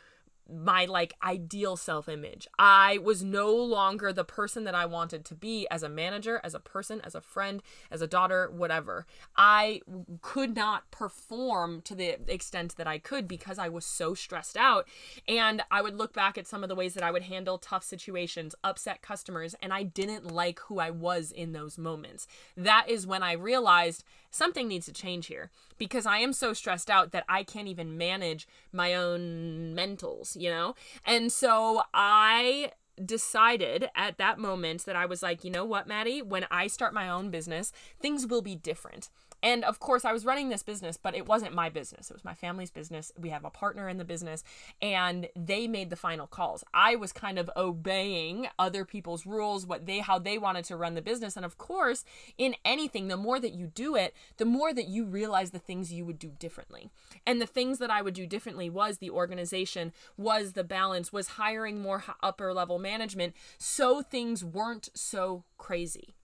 my 0.52 0.84
like 0.84 1.14
ideal 1.22 1.76
self 1.76 2.08
image. 2.08 2.46
I 2.58 2.98
was 2.98 3.22
no 3.22 3.54
longer 3.54 4.12
the 4.12 4.24
person 4.24 4.64
that 4.64 4.74
I 4.74 4.86
wanted 4.86 5.24
to 5.26 5.34
be 5.34 5.66
as 5.70 5.82
a 5.82 5.88
manager, 5.88 6.40
as 6.44 6.54
a 6.54 6.60
person, 6.60 7.00
as 7.04 7.14
a 7.14 7.20
friend, 7.20 7.62
as 7.90 8.00
a 8.00 8.06
daughter, 8.06 8.50
whatever. 8.50 9.06
I 9.36 9.80
could 10.22 10.54
not 10.54 10.90
perform 10.90 11.80
to 11.82 11.94
the 11.94 12.18
extent 12.32 12.76
that 12.76 12.86
I 12.86 12.98
could 12.98 13.26
because 13.26 13.58
I 13.58 13.68
was 13.68 13.84
so 13.84 14.14
stressed 14.14 14.56
out. 14.56 14.86
And 15.26 15.62
I 15.70 15.82
would 15.82 15.96
look 15.96 16.12
back 16.12 16.38
at 16.38 16.46
some 16.46 16.62
of 16.62 16.68
the 16.68 16.74
ways 16.74 16.94
that 16.94 17.02
I 17.02 17.10
would 17.10 17.22
handle 17.22 17.58
tough 17.58 17.84
situations, 17.84 18.54
upset 18.62 19.02
customers, 19.02 19.54
and 19.60 19.72
I 19.72 19.82
didn't 19.82 20.30
like 20.30 20.60
who 20.60 20.78
I 20.78 20.90
was 20.90 21.32
in 21.32 21.52
those 21.52 21.78
moments. 21.78 22.26
That 22.56 22.88
is 22.88 23.06
when 23.06 23.22
I 23.22 23.32
realized 23.32 24.04
something 24.30 24.68
needs 24.68 24.86
to 24.86 24.92
change 24.92 25.26
here 25.26 25.50
because 25.78 26.06
I 26.06 26.18
am 26.18 26.32
so 26.32 26.52
stressed 26.52 26.90
out 26.90 27.12
that 27.12 27.24
I 27.28 27.42
can't 27.42 27.68
even 27.68 27.96
manage 27.98 28.46
my 28.72 28.94
own 28.94 29.74
mentals, 29.76 30.40
you 30.40 30.50
know? 30.50 30.74
And 31.04 31.30
so 31.32 31.82
I 31.92 32.72
decided 33.04 33.90
at 33.94 34.18
that 34.18 34.38
moment 34.38 34.84
that 34.86 34.96
I 34.96 35.06
was 35.06 35.22
like, 35.22 35.44
you 35.44 35.50
know 35.50 35.64
what, 35.64 35.86
Maddie, 35.86 36.22
when 36.22 36.46
I 36.50 36.66
start 36.66 36.94
my 36.94 37.08
own 37.08 37.30
business, 37.30 37.72
things 38.00 38.26
will 38.26 38.42
be 38.42 38.54
different. 38.54 39.10
And 39.42 39.64
of 39.64 39.78
course, 39.78 40.04
I 40.04 40.12
was 40.12 40.24
running 40.24 40.48
this 40.48 40.62
business, 40.62 40.96
but 40.96 41.14
it 41.14 41.26
wasn't 41.26 41.54
my 41.54 41.68
business. 41.68 42.10
It 42.10 42.14
was 42.14 42.24
my 42.24 42.34
family's 42.34 42.70
business. 42.70 43.12
We 43.18 43.28
have 43.30 43.44
a 43.44 43.50
partner 43.50 43.88
in 43.88 43.98
the 43.98 44.04
business, 44.04 44.42
and 44.80 45.28
they 45.36 45.68
made 45.68 45.90
the 45.90 45.96
final 45.96 46.26
calls. 46.26 46.64
I 46.72 46.96
was 46.96 47.12
kind 47.12 47.38
of 47.38 47.50
obeying 47.56 48.48
other 48.58 48.84
people's 48.84 49.26
rules, 49.26 49.66
what 49.66 49.86
they 49.86 49.98
how 49.98 50.18
they 50.18 50.38
wanted 50.38 50.64
to 50.66 50.76
run 50.76 50.94
the 50.94 51.02
business. 51.02 51.36
And 51.36 51.44
of 51.44 51.58
course, 51.58 52.04
in 52.38 52.56
anything, 52.64 53.08
the 53.08 53.16
more 53.16 53.38
that 53.40 53.52
you 53.54 53.66
do 53.66 53.94
it, 53.94 54.14
the 54.38 54.44
more 54.44 54.72
that 54.72 54.88
you 54.88 55.04
realize 55.04 55.50
the 55.50 55.58
things 55.58 55.92
you 55.92 56.04
would 56.04 56.18
do 56.18 56.32
differently. 56.38 56.90
And 57.26 57.40
the 57.40 57.46
things 57.46 57.78
that 57.78 57.90
I 57.90 58.02
would 58.02 58.14
do 58.14 58.26
differently 58.26 58.70
was 58.70 58.98
the 58.98 59.10
organization, 59.10 59.92
was 60.16 60.52
the 60.52 60.64
balance, 60.64 61.12
was 61.12 61.28
hiring 61.28 61.80
more 61.80 62.04
upper 62.22 62.52
level 62.52 62.78
management, 62.78 63.34
so 63.58 64.02
things 64.02 64.44
weren't 64.44 64.88
so 64.94 65.44
crazy. 65.58 66.14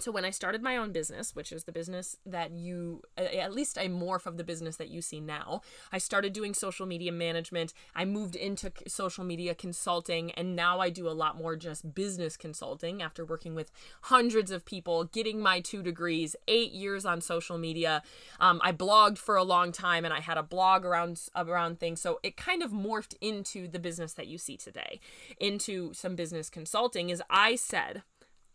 So 0.00 0.10
when 0.10 0.24
I 0.24 0.30
started 0.30 0.60
my 0.60 0.76
own 0.76 0.90
business, 0.90 1.36
which 1.36 1.52
is 1.52 1.64
the 1.64 1.72
business 1.72 2.16
that 2.26 2.50
you 2.50 3.02
at 3.16 3.54
least 3.54 3.78
a 3.78 3.88
morph 3.88 4.26
of 4.26 4.36
the 4.36 4.44
business 4.44 4.76
that 4.76 4.88
you 4.88 5.00
see 5.00 5.20
now, 5.20 5.60
I 5.92 5.98
started 5.98 6.32
doing 6.32 6.52
social 6.52 6.84
media 6.84 7.12
management. 7.12 7.72
I 7.94 8.04
moved 8.04 8.34
into 8.34 8.72
social 8.88 9.22
media 9.22 9.54
consulting 9.54 10.32
and 10.32 10.56
now 10.56 10.80
I 10.80 10.90
do 10.90 11.08
a 11.08 11.10
lot 11.10 11.38
more 11.38 11.54
just 11.54 11.94
business 11.94 12.36
consulting 12.36 13.02
after 13.02 13.24
working 13.24 13.54
with 13.54 13.70
hundreds 14.02 14.50
of 14.50 14.64
people, 14.64 15.04
getting 15.04 15.40
my 15.40 15.60
2 15.60 15.82
degrees, 15.82 16.34
8 16.48 16.72
years 16.72 17.06
on 17.06 17.20
social 17.20 17.56
media. 17.56 18.02
Um, 18.40 18.60
I 18.64 18.72
blogged 18.72 19.18
for 19.18 19.36
a 19.36 19.44
long 19.44 19.70
time 19.70 20.04
and 20.04 20.12
I 20.12 20.20
had 20.20 20.36
a 20.36 20.42
blog 20.42 20.84
around 20.84 21.20
around 21.36 21.78
things. 21.78 22.00
So 22.00 22.18
it 22.24 22.36
kind 22.36 22.64
of 22.64 22.72
morphed 22.72 23.14
into 23.20 23.68
the 23.68 23.78
business 23.78 24.12
that 24.14 24.26
you 24.26 24.38
see 24.38 24.56
today, 24.56 24.98
into 25.38 25.94
some 25.94 26.16
business 26.16 26.50
consulting 26.50 27.10
is 27.10 27.22
I 27.30 27.54
said 27.54 28.02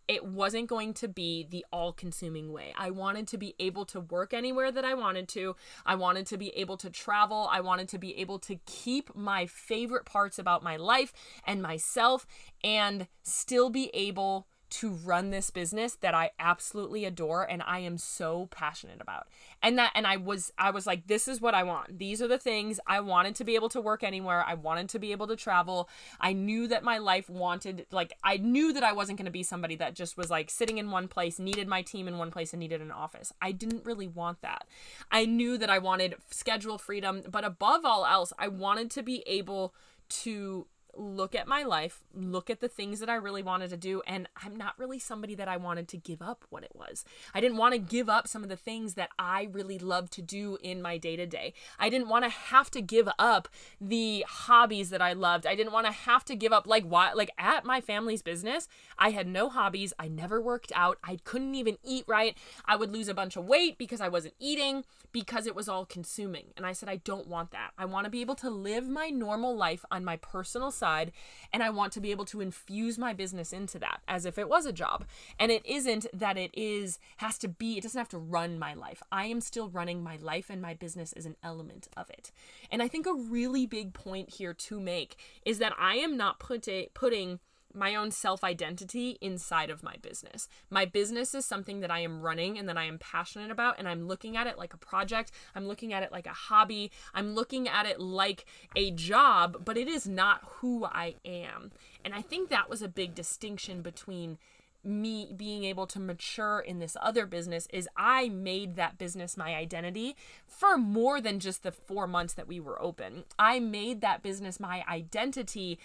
it 0.10 0.26
wasn't 0.26 0.68
going 0.68 0.96
to 0.96 1.08
be 1.08 1.46
the 1.48 1.64
all 1.72 1.94
consuming 1.94 2.52
way. 2.52 2.74
I 2.76 2.90
wanted 2.90 3.28
to 3.28 3.38
be 3.38 3.54
able 3.60 3.86
to 3.86 4.00
work 4.00 4.34
anywhere 4.34 4.72
that 4.72 4.84
I 4.84 4.96
wanted 4.96 5.30
to. 5.30 5.56
I 5.86 5.94
wanted 5.94 6.26
to 6.28 6.38
be 6.38 6.50
able 6.58 6.78
to 6.78 6.90
travel. 6.90 7.48
I 7.52 7.62
wanted 7.62 7.88
to 7.90 8.00
be 8.00 8.18
able 8.18 8.40
to 8.40 8.56
keep 8.66 9.16
my 9.16 9.46
favorite 9.46 10.06
parts 10.06 10.40
about 10.40 10.64
my 10.64 10.78
life 10.78 11.14
and 11.46 11.62
myself 11.62 12.26
and 12.64 13.08
still 13.22 13.70
be 13.70 13.92
able 13.94 14.48
to 14.70 14.92
run 14.92 15.32
this 15.32 15.50
business 15.50 15.96
that 15.96 16.14
I 16.14 16.32
absolutely 16.40 17.06
adore 17.06 17.44
and 17.44 17.64
I 17.66 17.80
am 17.80 17.98
so 17.98 18.48
passionate 18.52 19.02
about. 19.02 19.28
And 19.62 19.78
that 19.78 19.92
and 19.96 20.06
I 20.06 20.18
was 20.18 20.54
I 20.58 20.72
was 20.72 20.86
like 20.86 21.08
this 21.08 21.28
is 21.28 21.42
what 21.42 21.54
I 21.54 21.64
want. 21.64 21.98
These 21.98 22.22
are 22.22 22.28
the 22.28 22.38
things 22.38 22.80
I 22.86 23.00
wanted 23.00 23.36
to 23.36 23.44
be 23.44 23.56
able 23.56 23.70
to 23.70 23.82
work 23.82 24.04
anywhere. 24.04 24.44
I 24.46 24.54
wanted 24.54 24.90
to 24.90 25.00
be 25.00 25.12
able 25.12 25.28
to 25.28 25.36
travel. 25.36 25.90
I 26.20 26.34
knew 26.34 26.68
that 26.68 26.84
my 26.84 26.98
life 27.00 27.30
wanted 27.30 27.88
like 27.92 28.14
I 28.24 28.38
knew 28.38 28.72
that 28.74 28.84
I 28.84 28.94
wasn't 28.94 29.18
going 29.18 29.26
to 29.26 29.32
be 29.32 29.44
somebody 29.44 29.76
that 29.78 29.96
just 29.96 30.18
was 30.18 30.30
like 30.30 30.50
sitting 30.50 30.78
in 30.78 30.92
one 30.92 31.08
place, 31.08 31.40
needed 31.40 31.68
my 31.68 31.82
team 31.82 32.08
in 32.08 32.18
one 32.18 32.32
place 32.32 32.54
and 32.54 32.60
needed 32.60 32.82
an 32.82 32.92
office. 32.92 33.34
I 33.42 33.52
didn't 33.52 33.86
really 33.86 34.08
want 34.08 34.42
that. 34.42 34.66
I 35.12 35.26
knew 35.26 35.58
that 35.58 35.70
I 35.70 35.80
wanted 35.80 36.16
schedule 36.30 36.78
freedom, 36.78 37.24
but 37.30 37.44
above 37.44 37.86
all 37.86 38.06
else, 38.06 38.34
I 38.38 38.48
wanted 38.48 38.92
to 38.92 39.04
be 39.04 39.24
able 39.26 39.74
to 40.10 40.68
look 40.96 41.36
at 41.36 41.48
my 41.48 41.64
life, 41.64 42.04
look 42.14 42.50
at 42.50 42.60
the 42.60 42.68
things 42.68 43.00
that 43.00 43.10
I 43.10 43.16
really 43.16 43.44
wanted 43.44 43.70
to 43.70 43.78
do, 43.78 44.02
and 44.08 44.28
I'm 44.44 44.56
not 44.56 44.78
really 44.78 45.00
somebody 45.00 45.36
that 45.36 45.48
I 45.48 45.58
wanted 45.58 45.88
to 45.90 45.98
give 45.98 46.22
up 46.22 46.46
what 46.50 46.64
it 46.64 46.72
was. 46.74 47.06
I 47.34 47.40
didn't 47.42 47.58
want 47.58 47.74
to 47.74 47.80
give 47.80 48.10
up 48.10 48.28
some 48.28 48.44
of 48.44 48.50
the 48.50 48.58
things 48.58 48.96
that 48.96 49.10
I 49.18 49.48
really 49.52 49.80
love 49.80 50.10
to 50.12 50.22
do 50.22 50.58
in 50.62 50.82
my 50.82 50.98
day 50.98 51.16
to 51.16 51.26
day. 51.26 51.54
I 51.80 51.90
didn't 51.90 52.10
want 52.10 52.26
to 52.26 52.30
have 52.30 52.70
to 52.72 52.82
give 52.82 53.10
up 53.18 53.48
the 53.80 54.26
hobbies 54.28 54.90
that 54.90 55.02
I 55.02 55.14
loved. 55.14 55.46
I 55.46 55.56
didn't 55.56 55.74
want 55.74 55.86
to 55.86 55.92
have 55.92 56.26
to 56.26 56.36
give 56.36 56.52
up 56.52 56.68
like 56.68 56.84
why 56.84 57.14
like 57.14 57.32
at 57.38 57.66
my 57.66 57.82
family's 57.82 58.22
business, 58.22 58.68
I 58.98 59.12
had 59.12 59.28
no 59.28 59.50
hobbies. 59.50 59.94
I 60.00 60.08
never 60.08 60.42
worked 60.42 60.72
out. 60.76 60.98
I 61.04 61.18
couldn't 61.24 61.56
even 61.56 61.78
eat 61.84 62.06
right. 62.08 62.38
I 62.66 62.76
would 62.76 62.92
lose 62.92 63.08
a 63.08 63.14
bunch 63.14 63.36
of 63.36 63.46
weight 63.46 63.78
because 63.78 64.02
I 64.02 64.10
wasn't 64.10 64.34
eating 64.40 64.84
because 65.12 65.48
it 65.48 65.56
was 65.56 65.70
all 65.70 65.86
consuming. 65.86 66.48
And 66.56 66.66
I 66.66 66.74
said 66.74 66.90
I 66.90 66.98
don't 66.98 67.28
want 67.28 67.52
that. 67.52 67.72
I 67.78 67.86
want 67.86 68.06
to 68.06 68.12
be 68.12 68.22
able 68.22 68.36
to 68.36 68.50
live 68.50 68.88
my 68.88 69.10
normal 69.10 69.56
life 69.56 69.86
on 69.92 70.06
my 70.06 70.18
personal 70.18 70.72
side 70.80 71.12
and 71.54 71.62
I 71.62 71.70
want 71.70 71.94
to 71.94 72.02
be 72.02 72.12
able 72.12 72.26
to 72.26 72.42
infuse 72.42 72.98
my 72.98 73.14
business 73.14 73.54
into 73.54 73.78
that 73.80 74.02
as 74.08 74.26
if 74.26 74.38
it 74.38 74.50
was 74.50 74.66
a 74.66 74.74
job. 74.74 75.06
And 75.40 75.52
it 75.52 75.66
isn't 75.66 76.06
that 76.14 76.38
it 76.38 76.52
is 76.54 77.00
has 77.18 77.38
to 77.40 77.48
be 77.48 77.78
it 77.78 77.84
doesn't 77.84 78.00
have 78.00 78.10
to 78.10 78.18
run 78.18 78.58
my 78.58 78.74
life. 78.74 79.04
I 79.12 79.26
am 79.26 79.42
still 79.42 79.70
running 79.70 80.02
my 80.02 80.18
life 80.18 80.50
and 80.50 80.62
my 80.62 80.74
business 80.74 81.14
is 81.14 81.26
an 81.26 81.36
element 81.44 81.88
of 81.98 82.10
it. 82.10 82.32
And 82.72 82.82
I 82.82 82.88
think 82.88 83.06
a 83.06 83.14
really 83.14 83.66
big 83.66 83.94
point 83.94 84.30
here 84.32 84.54
to 84.54 84.80
make 84.80 85.18
is 85.46 85.60
that 85.60 85.74
I 85.78 85.96
am 85.96 86.18
not 86.18 86.40
put 86.40 86.68
a, 86.68 86.90
putting 86.94 87.40
my 87.74 87.96
own 87.96 88.12
self 88.12 88.44
identity 88.44 89.18
inside 89.22 89.70
of 89.70 89.84
my 89.84 89.96
business. 90.02 90.48
My 90.70 90.86
business 90.86 91.34
is 91.34 91.46
something 91.46 91.80
that 91.82 91.92
I 91.92 92.00
am 92.00 92.22
running 92.22 92.58
and 92.58 92.68
that 92.70 92.78
I 92.78 92.86
am 92.86 92.98
passionate 92.98 93.52
about, 93.52 93.76
and 93.78 93.88
I'm 93.88 94.08
looking 94.08 94.36
at 94.38 94.48
it 94.48 94.58
like 94.58 94.74
a 94.74 94.78
project. 94.78 95.32
I'm 95.56 95.68
looking 95.68 95.94
at 95.94 96.04
it 96.04 96.12
like 96.12 96.26
a 96.26 96.30
hobby. 96.30 96.92
I'm 97.14 97.36
looking 97.36 97.68
at 97.68 97.86
it 97.86 98.00
like 98.00 98.46
a 98.76 98.92
job, 98.92 99.64
but 99.66 99.78
it 99.78 99.88
is 99.88 100.08
not 100.08 100.42
who 100.46 100.86
I 100.86 101.16
am. 101.26 101.72
And 102.04 102.14
I 102.14 102.22
think 102.22 102.50
that 102.50 102.70
was 102.70 102.82
a 102.82 102.88
big 102.88 103.16
distinction 103.16 103.82
between 103.82 104.38
me 104.84 105.34
being 105.36 105.64
able 105.66 105.86
to 105.88 106.00
mature 106.00 106.60
in 106.60 106.80
this 106.80 106.96
other 107.02 107.26
business 107.26 107.68
is 107.74 107.90
I 107.98 108.30
made 108.30 108.76
that 108.76 108.98
business 108.98 109.36
my 109.36 109.54
identity 109.56 110.16
for 110.48 110.78
more 110.78 111.20
than 111.20 111.40
just 111.40 111.64
the 111.64 111.72
4 111.72 112.08
months 112.08 112.34
that 112.36 112.48
we 112.48 112.60
were 112.60 112.82
open. 112.82 113.26
I 113.38 113.60
made 113.60 114.02
that 114.02 114.24
business 114.24 114.60
my 114.60 114.86
identity 114.90 115.80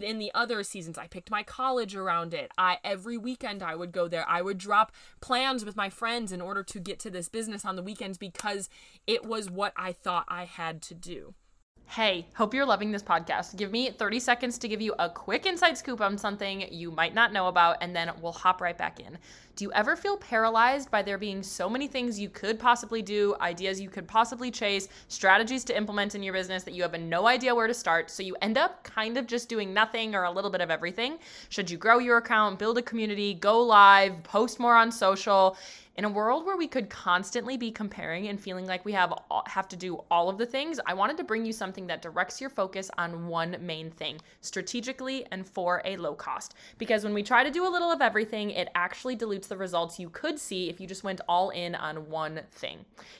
in 0.00 0.18
the 0.18 0.32
other 0.34 0.62
seasons. 0.62 0.96
I 0.96 1.06
picked 1.06 1.30
my 1.30 1.42
college 1.42 1.94
around 1.94 2.32
it. 2.32 2.50
I 2.56 2.78
every 2.82 3.18
weekend 3.18 3.62
I 3.62 3.74
would 3.74 3.92
go 3.92 4.08
there. 4.08 4.26
I 4.28 4.40
would 4.40 4.58
drop 4.58 4.92
plans 5.20 5.64
with 5.64 5.76
my 5.76 5.90
friends 5.90 6.32
in 6.32 6.40
order 6.40 6.62
to 6.62 6.80
get 6.80 6.98
to 7.00 7.10
this 7.10 7.28
business 7.28 7.64
on 7.64 7.76
the 7.76 7.82
weekends 7.82 8.16
because 8.16 8.68
it 9.06 9.24
was 9.24 9.50
what 9.50 9.74
I 9.76 9.92
thought 9.92 10.24
I 10.28 10.44
had 10.44 10.80
to 10.82 10.94
do. 10.94 11.34
Hey, 11.94 12.28
hope 12.34 12.54
you're 12.54 12.66
loving 12.66 12.92
this 12.92 13.02
podcast. 13.02 13.56
Give 13.56 13.72
me 13.72 13.90
30 13.90 14.20
seconds 14.20 14.58
to 14.58 14.68
give 14.68 14.80
you 14.80 14.94
a 15.00 15.10
quick 15.10 15.44
inside 15.44 15.76
scoop 15.76 16.00
on 16.00 16.16
something 16.16 16.72
you 16.72 16.92
might 16.92 17.14
not 17.14 17.32
know 17.32 17.48
about, 17.48 17.78
and 17.80 17.96
then 17.96 18.12
we'll 18.20 18.30
hop 18.30 18.60
right 18.60 18.78
back 18.78 19.00
in. 19.00 19.18
Do 19.56 19.64
you 19.64 19.72
ever 19.72 19.96
feel 19.96 20.16
paralyzed 20.16 20.88
by 20.92 21.02
there 21.02 21.18
being 21.18 21.42
so 21.42 21.68
many 21.68 21.88
things 21.88 22.16
you 22.16 22.28
could 22.28 22.60
possibly 22.60 23.02
do, 23.02 23.34
ideas 23.40 23.80
you 23.80 23.90
could 23.90 24.06
possibly 24.06 24.52
chase, 24.52 24.86
strategies 25.08 25.64
to 25.64 25.76
implement 25.76 26.14
in 26.14 26.22
your 26.22 26.32
business 26.32 26.62
that 26.62 26.74
you 26.74 26.82
have 26.82 26.92
no 27.00 27.26
idea 27.26 27.52
where 27.52 27.66
to 27.66 27.74
start, 27.74 28.08
so 28.08 28.22
you 28.22 28.36
end 28.40 28.56
up 28.56 28.84
kind 28.84 29.18
of 29.18 29.26
just 29.26 29.48
doing 29.48 29.74
nothing 29.74 30.14
or 30.14 30.22
a 30.22 30.30
little 30.30 30.48
bit 30.48 30.60
of 30.60 30.70
everything? 30.70 31.18
Should 31.48 31.68
you 31.68 31.76
grow 31.76 31.98
your 31.98 32.18
account, 32.18 32.60
build 32.60 32.78
a 32.78 32.82
community, 32.82 33.34
go 33.34 33.60
live, 33.60 34.22
post 34.22 34.60
more 34.60 34.76
on 34.76 34.92
social? 34.92 35.56
In 36.00 36.06
a 36.06 36.08
world 36.08 36.46
where 36.46 36.56
we 36.56 36.66
could 36.66 36.88
constantly 36.88 37.58
be 37.58 37.70
comparing 37.70 38.28
and 38.28 38.40
feeling 38.40 38.64
like 38.64 38.86
we 38.86 38.92
have 38.92 39.12
have 39.44 39.68
to 39.68 39.76
do 39.76 40.02
all 40.10 40.30
of 40.30 40.38
the 40.38 40.46
things, 40.46 40.80
I 40.86 40.94
wanted 40.94 41.18
to 41.18 41.24
bring 41.24 41.44
you 41.44 41.52
something 41.52 41.86
that 41.88 42.00
directs 42.00 42.40
your 42.40 42.48
focus 42.48 42.90
on 42.96 43.26
one 43.26 43.58
main 43.60 43.90
thing, 43.90 44.18
strategically 44.40 45.26
and 45.30 45.46
for 45.46 45.82
a 45.84 45.98
low 45.98 46.14
cost. 46.14 46.54
Because 46.78 47.04
when 47.04 47.12
we 47.12 47.22
try 47.22 47.44
to 47.44 47.50
do 47.50 47.66
a 47.66 47.68
little 47.68 47.92
of 47.92 48.00
everything, 48.00 48.48
it 48.48 48.70
actually 48.74 49.14
dilutes 49.14 49.48
the 49.48 49.58
results 49.58 50.00
you 50.00 50.08
could 50.08 50.38
see 50.38 50.70
if 50.70 50.80
you 50.80 50.86
just 50.86 51.04
went 51.04 51.20
all 51.28 51.50
in 51.50 51.74
on 51.74 52.08
one 52.08 52.40
thing. 52.50 52.78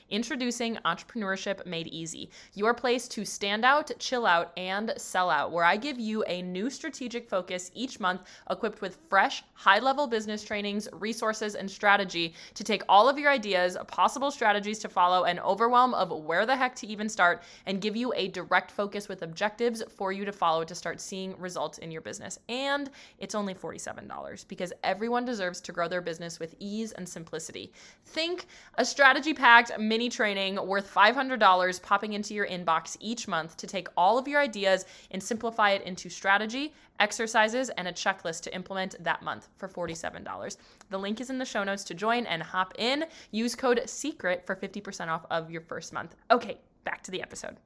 Introducing 0.09 0.77
Entrepreneurship 0.87 1.67
Made 1.67 1.89
Easy, 1.89 2.31
your 2.55 2.73
place 2.73 3.07
to 3.09 3.27
stand 3.27 3.63
out, 3.63 3.91
chill 3.99 4.25
out, 4.25 4.53
and 4.57 4.95
sell 4.97 5.29
out, 5.29 5.53
where 5.53 5.67
I 5.67 5.77
give 5.77 6.01
you 6.01 6.23
a 6.23 6.41
new 6.41 6.71
strategic 6.71 7.29
focus 7.29 7.71
each 7.75 8.01
month 8.01 8.23
equipped 8.49 8.81
with 8.81 8.97
fresh, 9.11 9.45
high 9.53 9.81
level 9.81 10.07
business 10.07 10.43
trainings, 10.43 10.89
resources, 10.95 11.57
and 11.57 11.71
strategy 11.71 12.33
to 12.55 12.70
take 12.71 12.83
all 12.89 13.09
of 13.09 13.19
your 13.19 13.31
ideas, 13.31 13.77
possible 13.89 14.31
strategies 14.31 14.79
to 14.79 14.89
follow, 14.89 15.25
and 15.25 15.41
overwhelm 15.41 15.93
of 15.93 16.11
where 16.11 16.47
the 16.47 16.55
heck 16.55 16.77
to 16.77 16.87
even 16.87 17.09
start, 17.09 17.43
and 17.67 17.81
give 17.81 17.97
you 17.97 18.13
a 18.15 18.29
direct 18.29 18.71
focus 18.71 19.09
with 19.09 19.23
objectives 19.23 19.83
for 19.97 20.13
you 20.13 20.25
to 20.25 20.31
follow 20.31 20.63
to 20.63 20.75
start 20.75 21.01
seeing 21.01 21.35
results 21.39 21.79
in 21.79 21.91
your 21.91 22.01
business. 22.01 22.39
And 22.49 22.89
it's 23.19 23.35
only 23.35 23.55
$47 23.55 24.47
because 24.47 24.73
everyone 24.85 25.25
deserves 25.25 25.61
to 25.63 25.73
grow 25.73 25.89
their 25.89 26.01
business 26.01 26.39
with 26.39 26.55
ease 26.61 26.93
and 26.93 27.09
simplicity. 27.09 27.73
Think 28.07 28.47
a 28.75 28.85
strategy 28.85 29.35
packed 29.35 29.77
mini 29.79 30.09
training 30.09 30.65
worth 30.65 30.95
$500 30.95 31.83
popping 31.83 32.13
into 32.13 32.35
your 32.35 32.47
inbox 32.47 32.97
each 33.01 33.27
month 33.27 33.57
to 33.57 33.67
take 33.67 33.89
all 33.97 34.17
of 34.17 34.29
your 34.29 34.41
ideas 34.41 34.85
and 35.11 35.21
simplify 35.21 35.71
it 35.71 35.83
into 35.83 36.09
strategy, 36.09 36.73
exercises, 37.01 37.71
and 37.71 37.89
a 37.89 37.93
checklist 37.93 38.43
to 38.43 38.55
implement 38.55 39.03
that 39.03 39.23
month 39.23 39.49
for 39.57 39.69
$47. 39.69 40.57
The 40.91 40.99
link 40.99 41.21
is 41.21 41.31
in 41.31 41.39
the 41.39 41.45
show 41.45 41.65
notes 41.65 41.85
to 41.85 41.95
join 41.95 42.27
and 42.27 42.43
hop 42.43 42.75
in. 42.79 43.05
Use 43.31 43.55
code 43.55 43.81
SECRET 43.87 44.47
for 44.47 44.55
50% 44.55 45.09
off 45.09 45.27
of 45.31 45.51
your 45.51 45.63
first 45.63 45.93
month. 45.93 46.15
Okay, 46.31 46.61
back 46.85 47.03
to 47.03 47.11
the 47.11 47.23
episode 47.23 47.57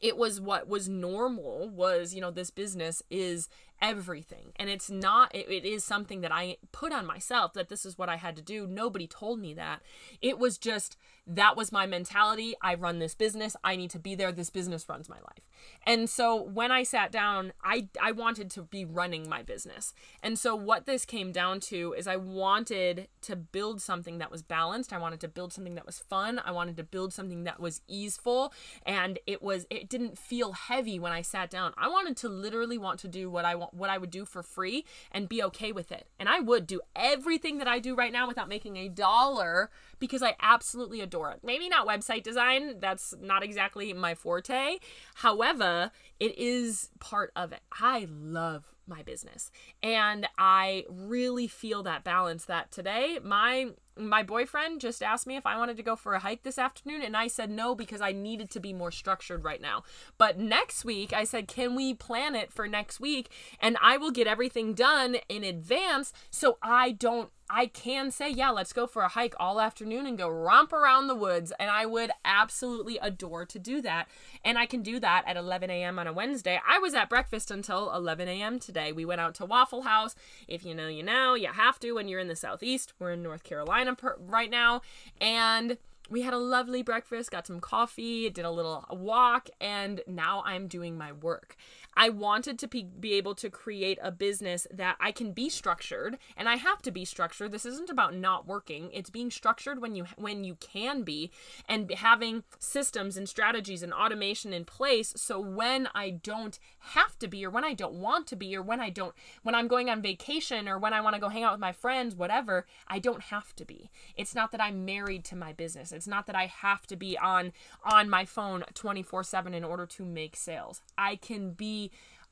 it 0.00 0.16
was 0.16 0.40
what 0.40 0.68
was 0.68 0.88
normal 0.88 1.68
was 1.68 2.14
you 2.14 2.20
know 2.20 2.30
this 2.30 2.50
business 2.50 3.02
is 3.10 3.48
everything. 3.80 4.52
And 4.56 4.70
it's 4.70 4.90
not 4.90 5.34
it, 5.34 5.48
it 5.48 5.64
is 5.64 5.84
something 5.84 6.20
that 6.22 6.32
i 6.32 6.56
put 6.72 6.92
on 6.92 7.06
myself 7.06 7.52
that 7.54 7.68
this 7.68 7.84
is 7.84 7.98
what 7.98 8.08
i 8.08 8.16
had 8.16 8.36
to 8.36 8.42
do. 8.42 8.66
Nobody 8.66 9.06
told 9.06 9.38
me 9.40 9.54
that. 9.54 9.82
It 10.20 10.38
was 10.38 10.58
just 10.58 10.96
that 11.26 11.56
was 11.56 11.72
my 11.72 11.86
mentality. 11.86 12.54
I 12.60 12.74
run 12.74 12.98
this 12.98 13.14
business. 13.14 13.56
I 13.64 13.76
need 13.76 13.90
to 13.90 13.98
be 13.98 14.14
there. 14.14 14.30
This 14.30 14.50
business 14.50 14.88
runs 14.88 15.08
my 15.08 15.16
life. 15.16 15.44
And 15.86 16.08
so 16.08 16.40
when 16.40 16.70
i 16.72 16.82
sat 16.82 17.12
down 17.12 17.52
i 17.62 17.88
i 18.00 18.12
wanted 18.12 18.50
to 18.52 18.62
be 18.62 18.84
running 18.84 19.28
my 19.28 19.42
business. 19.42 19.92
And 20.22 20.38
so 20.38 20.54
what 20.54 20.86
this 20.86 21.04
came 21.04 21.32
down 21.32 21.60
to 21.60 21.94
is 21.96 22.06
i 22.06 22.16
wanted 22.16 23.08
to 23.22 23.36
build 23.36 23.80
something 23.82 24.18
that 24.18 24.30
was 24.30 24.42
balanced. 24.42 24.92
I 24.92 24.98
wanted 24.98 25.20
to 25.20 25.28
build 25.28 25.52
something 25.52 25.74
that 25.74 25.86
was 25.86 25.98
fun. 25.98 26.40
I 26.44 26.52
wanted 26.52 26.76
to 26.76 26.84
build 26.84 27.12
something 27.12 27.44
that 27.44 27.60
was 27.60 27.80
easeful. 27.88 28.52
And 28.86 29.18
it 29.26 29.42
was 29.42 29.66
it 29.70 29.88
didn't 29.88 30.18
feel 30.18 30.52
heavy 30.52 30.98
when 30.98 31.12
i 31.12 31.22
sat 31.22 31.50
down. 31.50 31.72
I 31.76 31.88
wanted 31.88 32.16
to 32.18 32.28
literally 32.28 32.78
want 32.78 33.00
to 33.00 33.08
do 33.08 33.30
what 33.30 33.44
i 33.44 33.54
what 33.72 33.90
I 33.90 33.98
would 33.98 34.10
do 34.10 34.24
for 34.24 34.42
free 34.42 34.84
and 35.10 35.28
be 35.28 35.42
okay 35.44 35.72
with 35.72 35.92
it. 35.92 36.06
And 36.18 36.28
I 36.28 36.40
would 36.40 36.66
do 36.66 36.80
everything 36.94 37.58
that 37.58 37.68
I 37.68 37.78
do 37.78 37.94
right 37.94 38.12
now 38.12 38.26
without 38.26 38.48
making 38.48 38.76
a 38.76 38.88
dollar 38.88 39.70
because 39.98 40.22
I 40.22 40.36
absolutely 40.40 41.00
adore 41.00 41.30
it. 41.30 41.40
Maybe 41.42 41.68
not 41.68 41.86
website 41.86 42.22
design, 42.22 42.80
that's 42.80 43.14
not 43.20 43.42
exactly 43.42 43.92
my 43.92 44.14
forte. 44.14 44.78
However, 45.14 45.90
it 46.20 46.36
is 46.38 46.90
part 47.00 47.32
of 47.36 47.52
it. 47.52 47.60
I 47.80 48.06
love 48.10 48.73
my 48.86 49.02
business. 49.02 49.50
And 49.82 50.28
I 50.38 50.84
really 50.88 51.46
feel 51.46 51.82
that 51.84 52.04
balance 52.04 52.44
that 52.46 52.70
today 52.70 53.18
my 53.22 53.70
my 53.96 54.24
boyfriend 54.24 54.80
just 54.80 55.04
asked 55.04 55.24
me 55.26 55.36
if 55.36 55.46
I 55.46 55.56
wanted 55.56 55.76
to 55.76 55.82
go 55.84 55.94
for 55.94 56.14
a 56.14 56.18
hike 56.18 56.42
this 56.42 56.58
afternoon 56.58 57.02
and 57.02 57.16
I 57.16 57.28
said 57.28 57.48
no 57.48 57.76
because 57.76 58.00
I 58.00 58.10
needed 58.10 58.50
to 58.50 58.60
be 58.60 58.72
more 58.72 58.90
structured 58.90 59.44
right 59.44 59.60
now. 59.60 59.84
But 60.18 60.38
next 60.38 60.84
week 60.84 61.12
I 61.12 61.24
said 61.24 61.46
can 61.46 61.76
we 61.76 61.94
plan 61.94 62.34
it 62.34 62.52
for 62.52 62.66
next 62.66 62.98
week 62.98 63.30
and 63.60 63.76
I 63.80 63.96
will 63.96 64.10
get 64.10 64.26
everything 64.26 64.74
done 64.74 65.16
in 65.28 65.44
advance 65.44 66.12
so 66.30 66.58
I 66.62 66.90
don't 66.90 67.30
I 67.56 67.66
can 67.66 68.10
say, 68.10 68.30
yeah, 68.30 68.50
let's 68.50 68.72
go 68.72 68.88
for 68.88 69.02
a 69.02 69.08
hike 69.08 69.36
all 69.38 69.60
afternoon 69.60 70.06
and 70.06 70.18
go 70.18 70.28
romp 70.28 70.72
around 70.72 71.06
the 71.06 71.14
woods. 71.14 71.52
And 71.60 71.70
I 71.70 71.86
would 71.86 72.10
absolutely 72.24 72.98
adore 72.98 73.46
to 73.46 73.60
do 73.60 73.80
that. 73.82 74.08
And 74.44 74.58
I 74.58 74.66
can 74.66 74.82
do 74.82 74.98
that 74.98 75.22
at 75.24 75.36
11 75.36 75.70
a.m. 75.70 76.00
on 76.00 76.08
a 76.08 76.12
Wednesday. 76.12 76.60
I 76.68 76.80
was 76.80 76.94
at 76.94 77.08
breakfast 77.08 77.52
until 77.52 77.94
11 77.94 78.26
a.m. 78.26 78.58
today. 78.58 78.90
We 78.90 79.04
went 79.04 79.20
out 79.20 79.36
to 79.36 79.44
Waffle 79.44 79.82
House. 79.82 80.16
If 80.48 80.66
you 80.66 80.74
know, 80.74 80.88
you 80.88 81.04
know, 81.04 81.34
you 81.34 81.46
have 81.46 81.78
to 81.78 81.92
when 81.92 82.08
you're 82.08 82.18
in 82.18 82.26
the 82.26 82.34
Southeast. 82.34 82.92
We're 82.98 83.12
in 83.12 83.22
North 83.22 83.44
Carolina 83.44 83.94
per- 83.94 84.16
right 84.18 84.50
now. 84.50 84.82
And 85.20 85.78
we 86.10 86.22
had 86.22 86.34
a 86.34 86.38
lovely 86.38 86.82
breakfast, 86.82 87.30
got 87.30 87.46
some 87.46 87.60
coffee, 87.60 88.28
did 88.28 88.44
a 88.44 88.50
little 88.50 88.84
walk, 88.90 89.48
and 89.60 90.02
now 90.06 90.42
I'm 90.44 90.68
doing 90.68 90.98
my 90.98 91.12
work. 91.12 91.56
I 91.96 92.08
wanted 92.08 92.58
to 92.60 92.68
be, 92.68 92.84
be 92.98 93.14
able 93.14 93.34
to 93.36 93.50
create 93.50 93.98
a 94.02 94.10
business 94.10 94.66
that 94.72 94.96
I 95.00 95.12
can 95.12 95.32
be 95.32 95.48
structured 95.48 96.18
and 96.36 96.48
I 96.48 96.56
have 96.56 96.82
to 96.82 96.90
be 96.90 97.04
structured. 97.04 97.52
This 97.52 97.66
isn't 97.66 97.90
about 97.90 98.14
not 98.14 98.46
working. 98.46 98.90
It's 98.92 99.10
being 99.10 99.30
structured 99.30 99.80
when 99.80 99.94
you 99.94 100.06
when 100.16 100.44
you 100.44 100.56
can 100.56 101.02
be 101.02 101.30
and 101.68 101.90
having 101.92 102.44
systems 102.58 103.16
and 103.16 103.28
strategies 103.28 103.82
and 103.82 103.92
automation 103.92 104.52
in 104.52 104.64
place 104.64 105.12
so 105.16 105.40
when 105.40 105.88
I 105.94 106.10
don't 106.10 106.58
have 106.80 107.18
to 107.20 107.28
be 107.28 107.44
or 107.44 107.50
when 107.50 107.64
I 107.64 107.74
don't 107.74 107.94
want 107.94 108.26
to 108.28 108.36
be 108.36 108.56
or 108.56 108.62
when 108.62 108.80
I 108.80 108.90
don't 108.90 109.14
when 109.42 109.54
I'm 109.54 109.68
going 109.68 109.90
on 109.90 110.02
vacation 110.02 110.68
or 110.68 110.78
when 110.78 110.92
I 110.92 111.00
want 111.00 111.14
to 111.14 111.20
go 111.20 111.28
hang 111.28 111.44
out 111.44 111.52
with 111.52 111.60
my 111.60 111.72
friends, 111.72 112.14
whatever, 112.14 112.66
I 112.88 112.98
don't 112.98 113.22
have 113.22 113.54
to 113.56 113.64
be. 113.64 113.90
It's 114.16 114.34
not 114.34 114.52
that 114.52 114.62
I'm 114.62 114.84
married 114.84 115.24
to 115.26 115.36
my 115.36 115.52
business. 115.52 115.92
It's 115.92 116.06
not 116.06 116.26
that 116.26 116.36
I 116.36 116.46
have 116.46 116.86
to 116.88 116.96
be 116.96 117.16
on 117.18 117.52
on 117.84 118.10
my 118.10 118.24
phone 118.24 118.64
24/7 118.74 119.54
in 119.54 119.64
order 119.64 119.86
to 119.86 120.04
make 120.04 120.36
sales. 120.36 120.82
I 120.98 121.16
can 121.16 121.52
be 121.52 121.83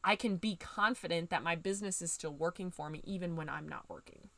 I 0.05 0.17
can 0.17 0.37
be 0.37 0.57
confident 0.57 1.31
that 1.31 1.43
my 1.43 1.55
business 1.55 2.03
is 2.03 2.13
still 2.13 2.35
working 2.35 2.71
for 2.71 2.91
me 2.91 3.01
even 3.05 3.37
when 3.37 3.49
I'm 3.49 3.69
not 3.69 3.89
working. 3.89 4.29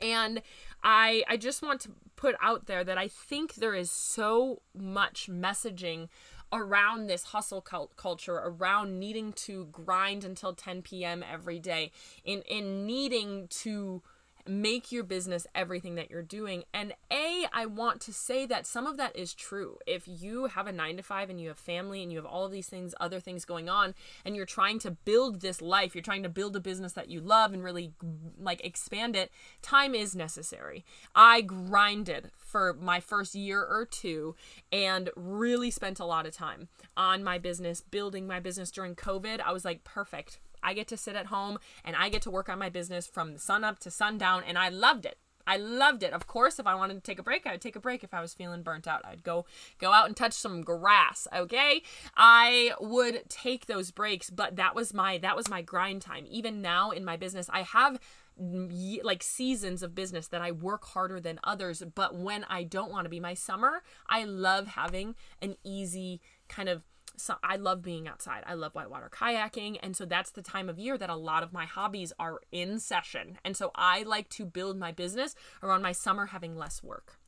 And 0.00 0.42
I 0.82 1.24
I 1.28 1.36
just 1.36 1.62
want 1.62 1.80
to 1.82 1.90
put 2.16 2.34
out 2.40 2.66
there 2.66 2.84
that 2.84 2.98
I 2.98 3.08
think 3.08 3.54
there 3.54 3.74
is 3.74 3.90
so 3.90 4.62
much 4.74 5.28
messaging 5.30 6.08
around 6.52 7.06
this 7.06 7.24
hustle 7.24 7.62
cult- 7.62 7.96
culture 7.96 8.34
around 8.34 8.98
needing 8.98 9.32
to 9.32 9.66
grind 9.72 10.22
until 10.22 10.52
10 10.52 10.82
p.m. 10.82 11.24
every 11.28 11.58
day 11.58 11.90
in 12.24 12.42
in 12.42 12.86
needing 12.86 13.48
to 13.48 14.02
make 14.46 14.90
your 14.90 15.04
business 15.04 15.46
everything 15.54 15.94
that 15.94 16.10
you're 16.10 16.22
doing. 16.22 16.64
And 16.74 16.94
A, 17.12 17.46
I 17.52 17.66
want 17.66 18.00
to 18.02 18.12
say 18.12 18.44
that 18.46 18.66
some 18.66 18.86
of 18.86 18.96
that 18.96 19.14
is 19.16 19.34
true. 19.34 19.78
If 19.86 20.04
you 20.06 20.46
have 20.46 20.66
a 20.66 20.72
nine 20.72 20.96
to 20.96 21.02
five 21.02 21.30
and 21.30 21.40
you 21.40 21.48
have 21.48 21.58
family 21.58 22.02
and 22.02 22.10
you 22.10 22.18
have 22.18 22.26
all 22.26 22.44
of 22.44 22.52
these 22.52 22.68
things, 22.68 22.94
other 23.00 23.20
things 23.20 23.44
going 23.44 23.68
on, 23.68 23.94
and 24.24 24.34
you're 24.34 24.46
trying 24.46 24.78
to 24.80 24.90
build 24.90 25.40
this 25.40 25.62
life, 25.62 25.94
you're 25.94 26.02
trying 26.02 26.24
to 26.24 26.28
build 26.28 26.56
a 26.56 26.60
business 26.60 26.92
that 26.94 27.08
you 27.08 27.20
love 27.20 27.52
and 27.52 27.62
really 27.62 27.92
like 28.38 28.64
expand 28.64 29.14
it, 29.14 29.30
time 29.62 29.94
is 29.94 30.16
necessary. 30.16 30.84
I 31.14 31.42
grinded 31.42 32.30
for 32.38 32.74
my 32.74 33.00
first 33.00 33.34
year 33.34 33.62
or 33.62 33.86
two 33.86 34.34
and 34.70 35.10
really 35.16 35.70
spent 35.70 36.00
a 36.00 36.04
lot 36.04 36.26
of 36.26 36.34
time 36.34 36.68
on 36.96 37.24
my 37.24 37.38
business, 37.38 37.80
building 37.80 38.26
my 38.26 38.40
business 38.40 38.70
during 38.70 38.94
COVID. 38.94 39.40
I 39.40 39.52
was 39.52 39.64
like, 39.64 39.84
perfect. 39.84 40.38
I 40.62 40.74
get 40.74 40.88
to 40.88 40.96
sit 40.96 41.16
at 41.16 41.26
home 41.26 41.58
and 41.84 41.96
I 41.96 42.08
get 42.08 42.22
to 42.22 42.30
work 42.30 42.48
on 42.48 42.58
my 42.58 42.68
business 42.68 43.06
from 43.06 43.32
the 43.32 43.38
sun 43.38 43.64
up 43.64 43.78
to 43.80 43.90
sundown, 43.90 44.42
and 44.46 44.58
I 44.58 44.68
loved 44.68 45.06
it. 45.06 45.18
I 45.46 45.56
loved 45.56 46.02
it. 46.02 46.12
Of 46.12 46.26
course, 46.26 46.58
if 46.58 46.66
I 46.66 46.74
wanted 46.74 46.94
to 46.94 47.00
take 47.00 47.18
a 47.18 47.22
break, 47.22 47.46
I 47.46 47.52
would 47.52 47.60
take 47.60 47.76
a 47.76 47.80
break. 47.80 48.04
If 48.04 48.14
I 48.14 48.20
was 48.20 48.34
feeling 48.34 48.62
burnt 48.62 48.86
out, 48.86 49.04
I'd 49.04 49.24
go 49.24 49.44
go 49.78 49.92
out 49.92 50.06
and 50.06 50.16
touch 50.16 50.34
some 50.34 50.62
grass, 50.62 51.26
okay? 51.34 51.82
I 52.16 52.72
would 52.80 53.28
take 53.28 53.66
those 53.66 53.90
breaks, 53.90 54.30
but 54.30 54.56
that 54.56 54.74
was 54.74 54.94
my 54.94 55.18
that 55.18 55.36
was 55.36 55.48
my 55.48 55.62
grind 55.62 56.02
time. 56.02 56.26
Even 56.28 56.62
now 56.62 56.90
in 56.90 57.04
my 57.04 57.16
business, 57.16 57.50
I 57.52 57.62
have 57.62 57.98
like 58.38 59.22
seasons 59.22 59.82
of 59.82 59.94
business 59.94 60.28
that 60.28 60.40
I 60.40 60.52
work 60.52 60.84
harder 60.84 61.20
than 61.20 61.38
others, 61.44 61.82
but 61.94 62.14
when 62.16 62.44
I 62.48 62.64
don't 62.64 62.90
want 62.90 63.04
to 63.04 63.10
be 63.10 63.20
my 63.20 63.34
summer, 63.34 63.82
I 64.08 64.24
love 64.24 64.68
having 64.68 65.14
an 65.40 65.56
easy 65.64 66.20
kind 66.48 66.68
of 66.68 66.82
so 67.22 67.36
I 67.42 67.54
love 67.54 67.82
being 67.82 68.08
outside. 68.08 68.42
I 68.46 68.54
love 68.54 68.74
whitewater 68.74 69.08
kayaking. 69.08 69.78
And 69.80 69.96
so 69.96 70.04
that's 70.04 70.32
the 70.32 70.42
time 70.42 70.68
of 70.68 70.78
year 70.78 70.98
that 70.98 71.08
a 71.08 71.14
lot 71.14 71.44
of 71.44 71.52
my 71.52 71.66
hobbies 71.66 72.12
are 72.18 72.40
in 72.50 72.80
session. 72.80 73.38
And 73.44 73.56
so 73.56 73.70
I 73.76 74.02
like 74.02 74.28
to 74.30 74.44
build 74.44 74.76
my 74.76 74.90
business 74.90 75.36
around 75.62 75.82
my 75.82 75.92
summer 75.92 76.26
having 76.26 76.56
less 76.56 76.82
work. 76.82 77.18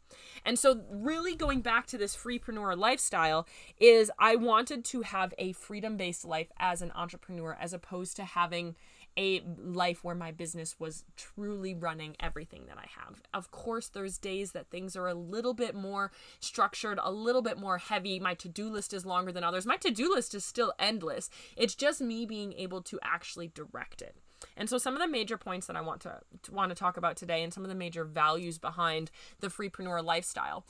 And 0.44 0.58
so, 0.58 0.82
really 0.90 1.34
going 1.34 1.60
back 1.60 1.86
to 1.86 1.98
this 1.98 2.16
freepreneur 2.16 2.76
lifestyle, 2.76 3.48
is 3.80 4.12
I 4.18 4.36
wanted 4.36 4.84
to 4.86 5.02
have 5.02 5.34
a 5.38 5.52
freedom 5.52 5.96
based 5.96 6.24
life 6.24 6.52
as 6.58 6.82
an 6.82 6.92
entrepreneur 6.94 7.56
as 7.60 7.72
opposed 7.72 8.14
to 8.16 8.24
having 8.24 8.76
a 9.16 9.42
life 9.58 10.02
where 10.02 10.14
my 10.14 10.30
business 10.30 10.78
was 10.78 11.04
truly 11.16 11.74
running 11.74 12.16
everything 12.20 12.66
that 12.66 12.78
I 12.78 12.86
have. 13.00 13.22
Of 13.32 13.50
course, 13.50 13.88
there's 13.88 14.18
days 14.18 14.52
that 14.52 14.70
things 14.70 14.96
are 14.96 15.06
a 15.06 15.14
little 15.14 15.54
bit 15.54 15.74
more 15.74 16.10
structured, 16.40 16.98
a 17.02 17.12
little 17.12 17.42
bit 17.42 17.58
more 17.58 17.78
heavy. 17.78 18.18
My 18.18 18.34
to 18.34 18.48
do 18.48 18.68
list 18.68 18.92
is 18.92 19.06
longer 19.06 19.32
than 19.32 19.44
others. 19.44 19.66
My 19.66 19.76
to 19.78 19.90
do 19.90 20.12
list 20.12 20.34
is 20.34 20.44
still 20.44 20.72
endless. 20.78 21.30
It's 21.56 21.74
just 21.74 22.00
me 22.00 22.26
being 22.26 22.52
able 22.54 22.82
to 22.82 22.98
actually 23.02 23.48
direct 23.48 24.02
it. 24.02 24.16
And 24.56 24.68
so 24.68 24.78
some 24.78 24.94
of 24.94 25.00
the 25.00 25.08
major 25.08 25.38
points 25.38 25.66
that 25.66 25.76
I 25.76 25.80
want 25.80 26.00
to, 26.02 26.20
to 26.42 26.52
want 26.52 26.70
to 26.70 26.74
talk 26.74 26.96
about 26.96 27.16
today 27.16 27.42
and 27.42 27.52
some 27.52 27.64
of 27.64 27.68
the 27.68 27.74
major 27.74 28.04
values 28.04 28.58
behind 28.58 29.10
the 29.40 29.48
freepreneur 29.48 30.04
lifestyle 30.04 30.66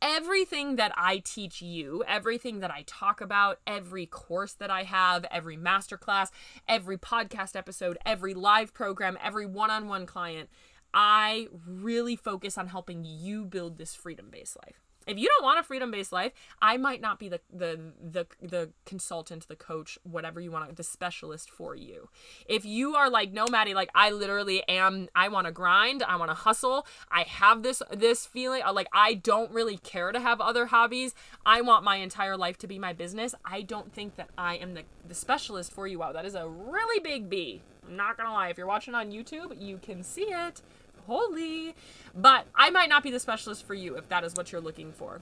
everything 0.00 0.76
that 0.76 0.92
I 0.96 1.18
teach 1.18 1.60
you, 1.62 2.04
everything 2.06 2.60
that 2.60 2.70
I 2.70 2.84
talk 2.86 3.20
about, 3.20 3.60
every 3.66 4.06
course 4.06 4.52
that 4.54 4.70
I 4.70 4.84
have, 4.84 5.24
every 5.30 5.56
masterclass, 5.56 6.30
every 6.66 6.98
podcast 6.98 7.56
episode, 7.56 7.98
every 8.04 8.34
live 8.34 8.74
program, 8.74 9.18
every 9.22 9.46
one 9.46 9.70
on 9.70 9.88
one 9.88 10.06
client, 10.06 10.48
I 10.94 11.48
really 11.66 12.16
focus 12.16 12.56
on 12.56 12.68
helping 12.68 13.04
you 13.04 13.44
build 13.44 13.78
this 13.78 13.94
freedom 13.94 14.28
based 14.30 14.56
life. 14.56 14.87
If 15.08 15.18
you 15.18 15.26
don't 15.26 15.44
want 15.44 15.58
a 15.58 15.62
freedom-based 15.62 16.12
life, 16.12 16.32
I 16.60 16.76
might 16.76 17.00
not 17.00 17.18
be 17.18 17.28
the 17.30 17.40
the 17.52 17.80
the 18.00 18.26
the 18.40 18.70
consultant, 18.84 19.48
the 19.48 19.56
coach, 19.56 19.98
whatever 20.02 20.40
you 20.40 20.50
want, 20.50 20.76
the 20.76 20.82
specialist 20.82 21.50
for 21.50 21.74
you. 21.74 22.10
If 22.46 22.66
you 22.66 22.94
are 22.94 23.08
like, 23.08 23.32
no, 23.32 23.46
Maddie, 23.50 23.74
like 23.74 23.90
I 23.94 24.10
literally 24.10 24.62
am. 24.68 25.08
I 25.14 25.28
want 25.28 25.46
to 25.46 25.52
grind. 25.52 26.02
I 26.02 26.16
want 26.16 26.30
to 26.30 26.34
hustle. 26.34 26.86
I 27.10 27.22
have 27.22 27.62
this 27.62 27.82
this 27.90 28.26
feeling 28.26 28.62
uh, 28.62 28.72
like 28.72 28.88
I 28.92 29.14
don't 29.14 29.50
really 29.50 29.78
care 29.78 30.12
to 30.12 30.20
have 30.20 30.40
other 30.40 30.66
hobbies. 30.66 31.14
I 31.46 31.62
want 31.62 31.84
my 31.84 31.96
entire 31.96 32.36
life 32.36 32.58
to 32.58 32.66
be 32.66 32.78
my 32.78 32.92
business. 32.92 33.34
I 33.44 33.62
don't 33.62 33.92
think 33.92 34.16
that 34.16 34.28
I 34.36 34.56
am 34.56 34.74
the 34.74 34.82
the 35.06 35.14
specialist 35.14 35.72
for 35.72 35.86
you. 35.86 35.98
Wow, 35.98 36.12
that 36.12 36.26
is 36.26 36.34
a 36.34 36.46
really 36.46 37.00
big 37.00 37.30
B. 37.30 37.62
I'm 37.86 37.96
not 37.96 38.18
gonna 38.18 38.32
lie. 38.32 38.48
If 38.48 38.58
you're 38.58 38.66
watching 38.66 38.94
on 38.94 39.10
YouTube, 39.10 39.58
you 39.58 39.78
can 39.78 40.02
see 40.02 40.24
it 40.24 40.60
holy. 41.08 41.74
But 42.14 42.46
I 42.54 42.70
might 42.70 42.88
not 42.88 43.02
be 43.02 43.10
the 43.10 43.18
specialist 43.18 43.66
for 43.66 43.74
you 43.74 43.96
if 43.96 44.08
that 44.10 44.22
is 44.22 44.34
what 44.34 44.52
you're 44.52 44.60
looking 44.60 44.92
for. 44.92 45.20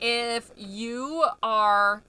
If 0.00 0.50
you 0.56 1.24
are 1.42 2.02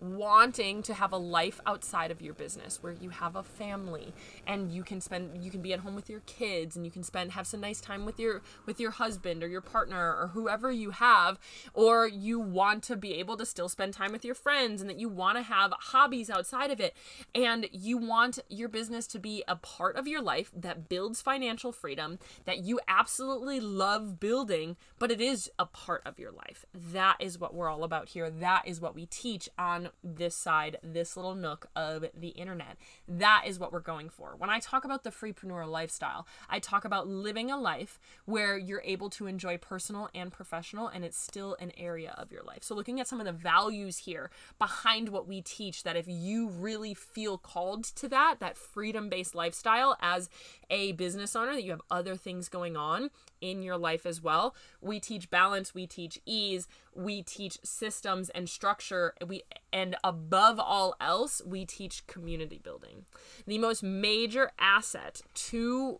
wanting 0.00 0.82
to 0.82 0.94
have 0.94 1.12
a 1.12 1.16
life 1.16 1.60
outside 1.66 2.10
of 2.10 2.20
your 2.20 2.34
business 2.34 2.82
where 2.82 2.92
you 2.92 3.10
have 3.10 3.36
a 3.36 3.42
family 3.42 4.12
and 4.46 4.72
you 4.72 4.82
can 4.82 5.00
spend 5.00 5.42
you 5.42 5.50
can 5.50 5.60
be 5.60 5.72
at 5.72 5.80
home 5.80 5.94
with 5.94 6.08
your 6.08 6.20
kids 6.20 6.76
and 6.76 6.84
you 6.84 6.90
can 6.90 7.02
spend 7.02 7.32
have 7.32 7.46
some 7.46 7.60
nice 7.60 7.80
time 7.80 8.04
with 8.04 8.18
your 8.18 8.42
with 8.66 8.80
your 8.80 8.92
husband 8.92 9.42
or 9.42 9.48
your 9.48 9.60
partner 9.60 10.16
or 10.16 10.28
whoever 10.28 10.70
you 10.70 10.90
have 10.90 11.38
or 11.74 12.06
you 12.06 12.38
want 12.38 12.82
to 12.82 12.96
be 12.96 13.14
able 13.14 13.36
to 13.36 13.46
still 13.46 13.68
spend 13.68 13.92
time 13.92 14.12
with 14.12 14.24
your 14.24 14.34
friends 14.34 14.80
and 14.80 14.88
that 14.88 14.98
you 14.98 15.08
want 15.08 15.36
to 15.36 15.42
have 15.42 15.72
hobbies 15.78 16.30
outside 16.30 16.70
of 16.70 16.80
it. 16.80 16.94
And 17.34 17.68
you 17.72 17.96
want 17.96 18.38
your 18.48 18.68
business 18.68 19.06
to 19.08 19.18
be 19.18 19.44
a 19.46 19.56
part 19.56 19.96
of 19.96 20.06
your 20.06 20.22
life 20.22 20.50
that 20.56 20.88
builds 20.88 21.22
financial 21.22 21.72
freedom 21.72 22.18
that 22.44 22.58
you 22.58 22.80
absolutely 22.88 23.60
love 23.60 24.20
building 24.20 24.76
but 24.98 25.10
it 25.10 25.20
is 25.20 25.50
a 25.58 25.66
part 25.66 26.02
of 26.04 26.18
your 26.18 26.32
life. 26.32 26.64
That 26.74 27.16
is 27.20 27.38
what 27.38 27.54
we're 27.54 27.70
all 27.70 27.84
about 27.84 28.10
here. 28.10 28.30
That 28.30 28.66
is 28.66 28.80
what 28.80 28.94
we 28.94 29.06
teach 29.06 29.48
on 29.58 29.89
this 30.02 30.34
side, 30.34 30.78
this 30.82 31.16
little 31.16 31.34
nook 31.34 31.66
of 31.76 32.04
the 32.14 32.28
internet. 32.28 32.76
That 33.08 33.44
is 33.46 33.58
what 33.58 33.72
we're 33.72 33.80
going 33.80 34.08
for. 34.08 34.34
When 34.36 34.50
I 34.50 34.60
talk 34.60 34.84
about 34.84 35.04
the 35.04 35.10
freepreneur 35.10 35.66
lifestyle, 35.68 36.26
I 36.48 36.58
talk 36.58 36.84
about 36.84 37.08
living 37.08 37.50
a 37.50 37.58
life 37.58 37.98
where 38.24 38.56
you're 38.56 38.82
able 38.84 39.10
to 39.10 39.26
enjoy 39.26 39.58
personal 39.58 40.08
and 40.14 40.32
professional, 40.32 40.88
and 40.88 41.04
it's 41.04 41.18
still 41.18 41.56
an 41.60 41.72
area 41.76 42.14
of 42.16 42.32
your 42.32 42.42
life. 42.42 42.62
So, 42.62 42.74
looking 42.74 43.00
at 43.00 43.08
some 43.08 43.20
of 43.20 43.26
the 43.26 43.32
values 43.32 43.98
here 43.98 44.30
behind 44.58 45.08
what 45.08 45.26
we 45.26 45.40
teach, 45.40 45.82
that 45.82 45.96
if 45.96 46.06
you 46.08 46.48
really 46.48 46.94
feel 46.94 47.38
called 47.38 47.84
to 47.84 48.08
that, 48.08 48.36
that 48.40 48.56
freedom 48.56 49.08
based 49.08 49.34
lifestyle 49.34 49.96
as 50.00 50.28
a 50.70 50.92
business 50.92 51.34
owner, 51.34 51.54
that 51.54 51.64
you 51.64 51.72
have 51.72 51.82
other 51.90 52.16
things 52.16 52.48
going 52.48 52.76
on 52.76 53.10
in 53.40 53.62
your 53.62 53.76
life 53.76 54.06
as 54.06 54.22
well, 54.22 54.54
we 54.80 55.00
teach 55.00 55.30
balance, 55.30 55.74
we 55.74 55.86
teach 55.86 56.20
ease, 56.24 56.68
we 56.94 57.22
teach 57.22 57.58
systems 57.62 58.30
and 58.30 58.48
structure 58.48 59.14
we 59.26 59.42
and 59.72 59.96
above 60.02 60.58
all 60.58 60.94
else 61.00 61.40
we 61.46 61.64
teach 61.64 62.06
community 62.06 62.60
building. 62.62 63.04
The 63.46 63.58
most 63.58 63.82
major 63.82 64.50
asset 64.58 65.22
to 65.34 65.98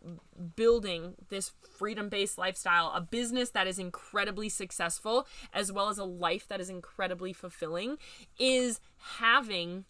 building 0.56 1.14
this 1.28 1.52
freedom-based 1.78 2.38
lifestyle 2.38 2.92
a 2.94 3.00
business 3.00 3.50
that 3.50 3.66
is 3.66 3.78
incredibly 3.78 4.48
successful 4.48 5.26
as 5.52 5.70
well 5.72 5.88
as 5.88 5.98
a 5.98 6.04
life 6.04 6.46
that 6.48 6.60
is 6.60 6.68
incredibly 6.70 7.32
fulfilling 7.32 7.96
is 8.38 8.80
having 9.18 9.84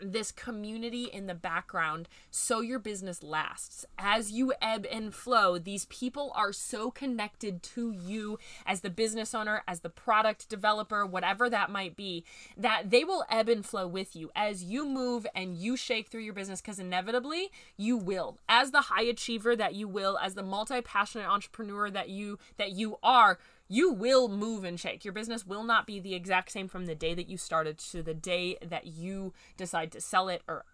this 0.00 0.32
community 0.32 1.04
in 1.04 1.26
the 1.26 1.34
background 1.34 2.08
so 2.30 2.60
your 2.60 2.78
business 2.78 3.22
lasts. 3.22 3.84
As 3.98 4.30
you 4.30 4.52
ebb 4.60 4.86
and 4.90 5.14
flow, 5.14 5.58
these 5.58 5.86
people 5.86 6.32
are 6.34 6.52
so 6.52 6.90
connected 6.90 7.62
to 7.62 7.92
you 7.92 8.38
as 8.64 8.80
the 8.80 8.90
business 8.90 9.34
owner, 9.34 9.62
as 9.66 9.80
the 9.80 9.90
product 9.90 10.48
developer, 10.48 11.04
whatever 11.04 11.48
that 11.50 11.70
might 11.70 11.96
be, 11.96 12.24
that 12.56 12.90
they 12.90 13.04
will 13.04 13.24
ebb 13.30 13.48
and 13.48 13.64
flow 13.64 13.86
with 13.86 14.14
you 14.14 14.30
as 14.34 14.64
you 14.64 14.86
move 14.86 15.26
and 15.34 15.56
you 15.56 15.76
shake 15.76 16.08
through 16.08 16.22
your 16.22 16.34
business 16.34 16.60
because 16.60 16.78
inevitably 16.78 17.50
you 17.76 17.96
will. 17.96 18.38
As 18.48 18.70
the 18.70 18.82
high 18.82 19.04
achiever 19.04 19.56
that 19.56 19.74
you 19.74 19.88
will, 19.88 20.18
as 20.18 20.34
the 20.34 20.42
multi-passionate 20.42 21.28
entrepreneur 21.28 21.90
that 21.90 22.08
you 22.08 22.38
that 22.56 22.72
you 22.72 22.98
are, 23.02 23.38
you 23.68 23.92
will 23.92 24.28
move 24.28 24.64
and 24.64 24.78
shake. 24.78 25.04
Your 25.04 25.12
business 25.12 25.46
will 25.46 25.64
not 25.64 25.86
be 25.86 25.98
the 25.98 26.14
exact 26.14 26.52
same 26.52 26.68
from 26.68 26.86
the 26.86 26.94
day 26.94 27.14
that 27.14 27.28
you 27.28 27.36
started 27.36 27.78
to 27.78 28.02
the 28.02 28.14
day 28.14 28.56
that 28.64 28.86
you 28.86 29.32
decide 29.56 29.90
to 29.92 30.00
sell 30.00 30.28
it 30.28 30.42
or 30.46 30.64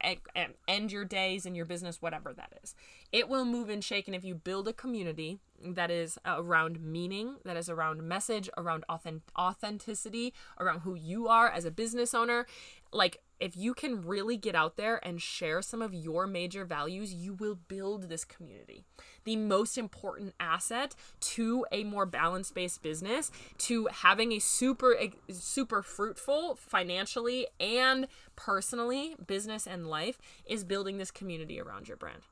end 0.68 0.92
your 0.92 1.04
days 1.04 1.46
in 1.46 1.54
your 1.54 1.64
business, 1.64 2.02
whatever 2.02 2.32
that 2.32 2.52
is. 2.62 2.74
It 3.10 3.28
will 3.28 3.44
move 3.44 3.68
and 3.68 3.82
shake. 3.82 4.08
And 4.08 4.14
if 4.14 4.24
you 4.24 4.34
build 4.34 4.68
a 4.68 4.72
community 4.72 5.38
that 5.64 5.90
is 5.90 6.18
uh, 6.24 6.36
around 6.38 6.80
meaning, 6.80 7.36
that 7.44 7.56
is 7.56 7.68
around 7.68 8.02
message, 8.02 8.50
around 8.56 8.84
authentic- 8.88 9.22
authenticity, 9.38 10.34
around 10.58 10.80
who 10.80 10.94
you 10.94 11.28
are 11.28 11.48
as 11.48 11.64
a 11.64 11.70
business 11.70 12.14
owner, 12.14 12.46
like 12.92 13.22
if 13.42 13.56
you 13.56 13.74
can 13.74 14.06
really 14.06 14.36
get 14.36 14.54
out 14.54 14.76
there 14.76 15.04
and 15.04 15.20
share 15.20 15.62
some 15.62 15.82
of 15.82 15.92
your 15.92 16.28
major 16.28 16.64
values, 16.64 17.12
you 17.12 17.34
will 17.34 17.56
build 17.56 18.08
this 18.08 18.24
community 18.24 18.84
the 19.24 19.36
most 19.36 19.78
important 19.78 20.34
asset 20.40 20.94
to 21.20 21.66
a 21.72 21.84
more 21.84 22.06
balance 22.06 22.50
based 22.50 22.82
business, 22.82 23.30
to 23.58 23.86
having 23.86 24.32
a 24.32 24.38
super, 24.38 24.96
eh, 24.96 25.08
super 25.30 25.82
fruitful 25.82 26.56
financially 26.56 27.46
and 27.60 28.06
personally 28.36 29.16
business 29.26 29.66
and 29.66 29.88
life 29.88 30.18
is 30.46 30.64
building 30.64 30.98
this 30.98 31.10
community 31.10 31.60
around 31.60 31.88
your 31.88 31.96
brand. 31.96 32.22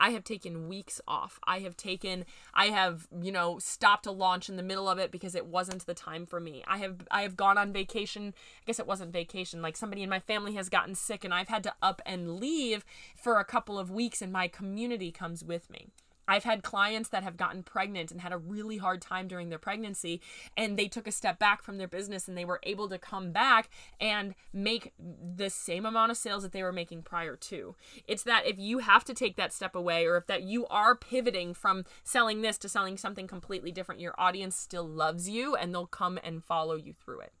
I 0.00 0.10
have 0.10 0.24
taken 0.24 0.68
weeks 0.68 1.00
off. 1.06 1.40
I 1.44 1.60
have 1.60 1.76
taken 1.76 2.24
I 2.54 2.66
have, 2.66 3.08
you 3.20 3.32
know, 3.32 3.58
stopped 3.58 4.06
a 4.06 4.10
launch 4.10 4.48
in 4.48 4.56
the 4.56 4.62
middle 4.62 4.88
of 4.88 4.98
it 4.98 5.10
because 5.10 5.34
it 5.34 5.46
wasn't 5.46 5.86
the 5.86 5.94
time 5.94 6.26
for 6.26 6.40
me. 6.40 6.62
I 6.66 6.78
have 6.78 7.06
I 7.10 7.22
have 7.22 7.36
gone 7.36 7.58
on 7.58 7.72
vacation. 7.72 8.34
I 8.62 8.62
guess 8.66 8.78
it 8.78 8.86
wasn't 8.86 9.12
vacation. 9.12 9.62
Like 9.62 9.76
somebody 9.76 10.02
in 10.02 10.10
my 10.10 10.20
family 10.20 10.54
has 10.54 10.68
gotten 10.68 10.94
sick 10.94 11.24
and 11.24 11.34
I've 11.34 11.48
had 11.48 11.62
to 11.64 11.74
up 11.82 12.00
and 12.06 12.36
leave 12.36 12.84
for 13.16 13.38
a 13.38 13.44
couple 13.44 13.78
of 13.78 13.90
weeks 13.90 14.22
and 14.22 14.32
my 14.32 14.48
community 14.48 15.10
comes 15.10 15.44
with 15.44 15.70
me. 15.70 15.88
I've 16.28 16.44
had 16.44 16.62
clients 16.62 17.08
that 17.08 17.24
have 17.24 17.36
gotten 17.36 17.62
pregnant 17.62 18.12
and 18.12 18.20
had 18.20 18.32
a 18.32 18.38
really 18.38 18.76
hard 18.76 19.00
time 19.00 19.26
during 19.26 19.48
their 19.48 19.58
pregnancy, 19.58 20.20
and 20.56 20.78
they 20.78 20.86
took 20.86 21.06
a 21.06 21.12
step 21.12 21.38
back 21.38 21.62
from 21.62 21.78
their 21.78 21.88
business 21.88 22.28
and 22.28 22.36
they 22.36 22.44
were 22.44 22.60
able 22.62 22.88
to 22.90 22.98
come 22.98 23.32
back 23.32 23.70
and 24.00 24.34
make 24.52 24.92
the 24.98 25.50
same 25.50 25.86
amount 25.86 26.10
of 26.10 26.16
sales 26.16 26.42
that 26.42 26.52
they 26.52 26.62
were 26.62 26.72
making 26.72 27.02
prior 27.02 27.34
to. 27.34 27.74
It's 28.06 28.22
that 28.24 28.46
if 28.46 28.58
you 28.58 28.78
have 28.78 29.04
to 29.04 29.14
take 29.14 29.36
that 29.36 29.52
step 29.52 29.74
away, 29.74 30.06
or 30.06 30.16
if 30.16 30.26
that 30.26 30.42
you 30.42 30.66
are 30.66 30.94
pivoting 30.94 31.54
from 31.54 31.84
selling 32.04 32.42
this 32.42 32.58
to 32.58 32.68
selling 32.68 32.96
something 32.96 33.26
completely 33.26 33.72
different, 33.72 34.00
your 34.00 34.14
audience 34.18 34.56
still 34.56 34.86
loves 34.86 35.28
you 35.28 35.56
and 35.56 35.74
they'll 35.74 35.86
come 35.86 36.18
and 36.22 36.44
follow 36.44 36.76
you 36.76 36.92
through 36.92 37.20
it 37.20 37.32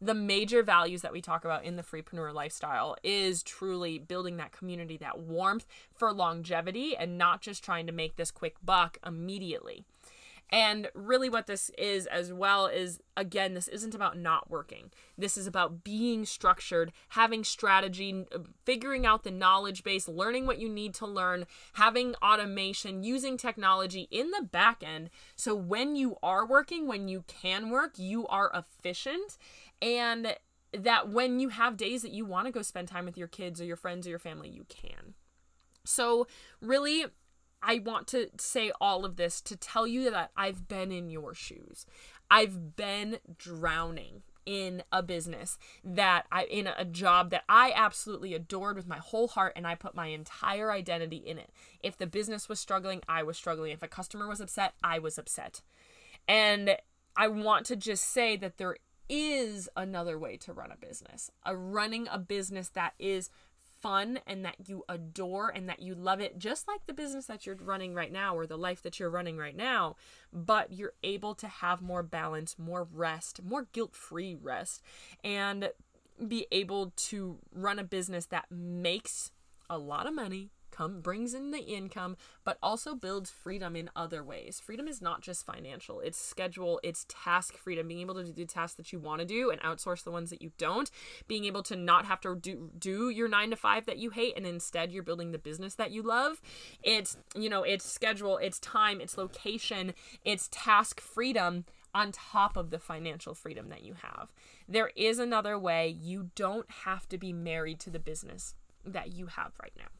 the 0.00 0.14
major 0.14 0.62
values 0.62 1.02
that 1.02 1.12
we 1.12 1.20
talk 1.20 1.44
about 1.44 1.64
in 1.64 1.76
the 1.76 1.82
freepreneur 1.82 2.32
lifestyle 2.32 2.96
is 3.02 3.42
truly 3.42 3.98
building 3.98 4.38
that 4.38 4.52
community, 4.52 4.96
that 4.96 5.18
warmth 5.18 5.66
for 5.94 6.12
longevity, 6.12 6.96
and 6.96 7.18
not 7.18 7.42
just 7.42 7.62
trying 7.62 7.86
to 7.86 7.92
make 7.92 8.16
this 8.16 8.30
quick 8.30 8.56
buck 8.64 8.98
immediately. 9.06 9.84
And 10.52 10.88
really, 10.94 11.28
what 11.28 11.46
this 11.46 11.70
is 11.78 12.06
as 12.06 12.32
well 12.32 12.66
is 12.66 13.00
again, 13.16 13.54
this 13.54 13.68
isn't 13.68 13.94
about 13.94 14.18
not 14.18 14.50
working. 14.50 14.90
This 15.16 15.36
is 15.36 15.46
about 15.46 15.84
being 15.84 16.24
structured, 16.24 16.90
having 17.10 17.44
strategy, 17.44 18.26
uh, 18.34 18.38
figuring 18.64 19.06
out 19.06 19.22
the 19.22 19.30
knowledge 19.30 19.84
base, 19.84 20.08
learning 20.08 20.46
what 20.46 20.58
you 20.58 20.68
need 20.68 20.94
to 20.94 21.06
learn, 21.06 21.46
having 21.74 22.14
automation, 22.16 23.04
using 23.04 23.36
technology 23.36 24.08
in 24.10 24.30
the 24.32 24.42
back 24.42 24.82
end. 24.82 25.10
So 25.36 25.54
when 25.54 25.94
you 25.94 26.16
are 26.22 26.44
working, 26.44 26.88
when 26.88 27.06
you 27.06 27.24
can 27.28 27.70
work, 27.70 27.92
you 27.96 28.26
are 28.26 28.50
efficient 28.52 29.38
and 29.82 30.36
that 30.72 31.08
when 31.08 31.40
you 31.40 31.48
have 31.48 31.76
days 31.76 32.02
that 32.02 32.12
you 32.12 32.24
want 32.24 32.46
to 32.46 32.52
go 32.52 32.62
spend 32.62 32.88
time 32.88 33.04
with 33.04 33.18
your 33.18 33.28
kids 33.28 33.60
or 33.60 33.64
your 33.64 33.76
friends 33.76 34.06
or 34.06 34.10
your 34.10 34.18
family, 34.18 34.48
you 34.48 34.64
can. 34.68 35.14
So, 35.84 36.26
really, 36.60 37.06
I 37.62 37.78
want 37.78 38.06
to 38.08 38.28
say 38.38 38.72
all 38.80 39.04
of 39.04 39.16
this 39.16 39.40
to 39.42 39.56
tell 39.56 39.86
you 39.86 40.10
that 40.10 40.30
I've 40.36 40.68
been 40.68 40.92
in 40.92 41.10
your 41.10 41.34
shoes. 41.34 41.86
I've 42.30 42.76
been 42.76 43.18
drowning 43.36 44.22
in 44.46 44.82
a 44.90 45.02
business 45.02 45.58
that 45.84 46.26
I 46.32 46.44
in 46.44 46.66
a 46.66 46.84
job 46.84 47.30
that 47.30 47.44
I 47.48 47.72
absolutely 47.74 48.34
adored 48.34 48.76
with 48.76 48.86
my 48.86 48.96
whole 48.96 49.28
heart 49.28 49.52
and 49.54 49.66
I 49.66 49.74
put 49.74 49.94
my 49.94 50.06
entire 50.06 50.72
identity 50.72 51.18
in 51.18 51.38
it. 51.38 51.50
If 51.82 51.98
the 51.98 52.06
business 52.06 52.48
was 52.48 52.58
struggling, 52.58 53.02
I 53.08 53.22
was 53.22 53.36
struggling. 53.36 53.72
If 53.72 53.82
a 53.82 53.88
customer 53.88 54.26
was 54.28 54.40
upset, 54.40 54.74
I 54.82 54.98
was 54.98 55.18
upset. 55.18 55.60
And 56.26 56.76
I 57.16 57.28
want 57.28 57.66
to 57.66 57.76
just 57.76 58.04
say 58.06 58.36
that 58.36 58.56
there 58.56 58.76
is 59.10 59.68
another 59.76 60.18
way 60.18 60.36
to 60.38 60.52
run 60.52 60.70
a 60.70 60.76
business. 60.76 61.30
A 61.44 61.56
running 61.56 62.08
a 62.10 62.18
business 62.18 62.68
that 62.70 62.94
is 62.98 63.28
fun 63.80 64.20
and 64.26 64.44
that 64.44 64.56
you 64.66 64.84
adore 64.88 65.48
and 65.48 65.68
that 65.68 65.80
you 65.80 65.94
love 65.94 66.20
it 66.20 66.38
just 66.38 66.68
like 66.68 66.86
the 66.86 66.92
business 66.92 67.26
that 67.26 67.44
you're 67.44 67.56
running 67.56 67.94
right 67.94 68.12
now 68.12 68.36
or 68.36 68.46
the 68.46 68.56
life 68.56 68.82
that 68.82 69.00
you're 69.00 69.10
running 69.10 69.36
right 69.36 69.56
now, 69.56 69.96
but 70.32 70.72
you're 70.72 70.92
able 71.02 71.34
to 71.34 71.48
have 71.48 71.82
more 71.82 72.02
balance, 72.02 72.56
more 72.58 72.86
rest, 72.92 73.42
more 73.42 73.66
guilt-free 73.72 74.36
rest 74.40 74.82
and 75.24 75.70
be 76.28 76.46
able 76.52 76.92
to 76.96 77.38
run 77.52 77.78
a 77.78 77.84
business 77.84 78.26
that 78.26 78.44
makes 78.50 79.32
a 79.68 79.78
lot 79.78 80.06
of 80.06 80.14
money 80.14 80.50
come 80.70 81.00
brings 81.00 81.34
in 81.34 81.50
the 81.50 81.60
income, 81.60 82.16
but 82.44 82.58
also 82.62 82.94
builds 82.94 83.30
freedom 83.30 83.76
in 83.76 83.90
other 83.94 84.22
ways. 84.22 84.60
Freedom 84.60 84.88
is 84.88 85.00
not 85.02 85.22
just 85.22 85.46
financial. 85.46 86.00
It's 86.00 86.18
schedule, 86.18 86.80
it's 86.82 87.06
task 87.08 87.56
freedom, 87.56 87.88
being 87.88 88.00
able 88.00 88.14
to 88.14 88.24
do 88.24 88.32
the 88.32 88.46
tasks 88.46 88.76
that 88.76 88.92
you 88.92 88.98
want 88.98 89.20
to 89.20 89.26
do 89.26 89.50
and 89.50 89.60
outsource 89.62 90.04
the 90.04 90.10
ones 90.10 90.30
that 90.30 90.42
you 90.42 90.52
don't, 90.58 90.90
being 91.28 91.44
able 91.44 91.62
to 91.64 91.76
not 91.76 92.06
have 92.06 92.20
to 92.20 92.36
do 92.36 92.70
do 92.78 93.10
your 93.10 93.28
9 93.28 93.50
to 93.50 93.56
5 93.56 93.86
that 93.86 93.98
you 93.98 94.10
hate 94.10 94.36
and 94.36 94.46
instead 94.46 94.92
you're 94.92 95.02
building 95.02 95.32
the 95.32 95.38
business 95.38 95.74
that 95.74 95.90
you 95.90 96.02
love. 96.02 96.40
It's, 96.82 97.16
you 97.34 97.48
know, 97.48 97.62
it's 97.62 97.84
schedule, 97.84 98.38
it's 98.38 98.58
time, 98.58 99.00
it's 99.00 99.18
location, 99.18 99.94
it's 100.24 100.48
task 100.50 101.00
freedom 101.00 101.64
on 101.94 102.12
top 102.12 102.56
of 102.56 102.70
the 102.70 102.78
financial 102.78 103.34
freedom 103.34 103.68
that 103.68 103.82
you 103.82 103.94
have. 103.94 104.32
There 104.68 104.90
is 104.96 105.18
another 105.18 105.58
way. 105.58 105.88
You 105.88 106.30
don't 106.34 106.70
have 106.84 107.08
to 107.08 107.18
be 107.18 107.32
married 107.32 107.80
to 107.80 107.90
the 107.90 107.98
business 107.98 108.54
that 108.84 109.12
you 109.12 109.26
have 109.26 109.52
right 109.60 109.72
now. 109.76 109.99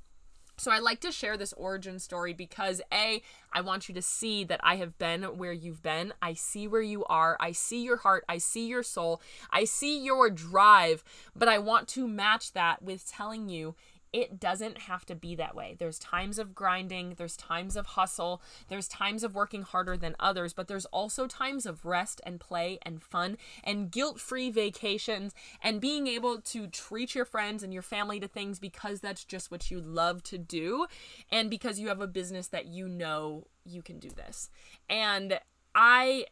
So 0.60 0.70
I 0.70 0.78
like 0.78 1.00
to 1.00 1.10
share 1.10 1.38
this 1.38 1.54
origin 1.54 1.98
story 1.98 2.34
because 2.34 2.82
A, 2.92 3.22
I 3.50 3.62
want 3.62 3.88
you 3.88 3.94
to 3.94 4.02
see 4.02 4.44
that 4.44 4.60
I 4.62 4.76
have 4.76 4.98
been 4.98 5.22
where 5.22 5.54
you've 5.54 5.82
been. 5.82 6.12
I 6.20 6.34
see 6.34 6.68
where 6.68 6.82
you 6.82 7.02
are. 7.06 7.38
I 7.40 7.52
see 7.52 7.82
your 7.82 7.96
heart. 7.96 8.26
I 8.28 8.36
see 8.36 8.66
your 8.66 8.82
soul. 8.82 9.22
I 9.50 9.64
see 9.64 10.04
your 10.04 10.28
drive. 10.28 11.02
But 11.34 11.48
I 11.48 11.56
want 11.56 11.88
to 11.88 12.06
match 12.06 12.52
that 12.52 12.82
with 12.82 13.10
telling 13.10 13.48
you 13.48 13.74
it 14.12 14.40
doesn't 14.40 14.78
have 14.78 15.06
to 15.06 15.14
be 15.14 15.34
that 15.36 15.54
way. 15.54 15.76
There's 15.78 15.98
times 15.98 16.38
of 16.38 16.54
grinding, 16.54 17.14
there's 17.16 17.36
times 17.36 17.76
of 17.76 17.86
hustle, 17.86 18.42
there's 18.68 18.88
times 18.88 19.22
of 19.22 19.34
working 19.34 19.62
harder 19.62 19.96
than 19.96 20.16
others, 20.18 20.52
but 20.52 20.68
there's 20.68 20.86
also 20.86 21.26
times 21.26 21.64
of 21.66 21.84
rest 21.84 22.20
and 22.26 22.40
play 22.40 22.78
and 22.82 23.02
fun 23.02 23.36
and 23.62 23.90
guilt 23.90 24.20
free 24.20 24.50
vacations 24.50 25.32
and 25.62 25.80
being 25.80 26.06
able 26.06 26.40
to 26.40 26.66
treat 26.66 27.14
your 27.14 27.24
friends 27.24 27.62
and 27.62 27.72
your 27.72 27.82
family 27.82 28.18
to 28.18 28.26
things 28.26 28.58
because 28.58 29.00
that's 29.00 29.24
just 29.24 29.50
what 29.50 29.70
you 29.70 29.80
love 29.80 30.22
to 30.24 30.38
do 30.38 30.86
and 31.30 31.48
because 31.48 31.78
you 31.78 31.88
have 31.88 32.00
a 32.00 32.06
business 32.06 32.48
that 32.48 32.66
you 32.66 32.88
know 32.88 33.46
you 33.64 33.82
can 33.82 33.98
do 33.98 34.10
this. 34.10 34.50
And 34.88 35.38
I 35.74 36.26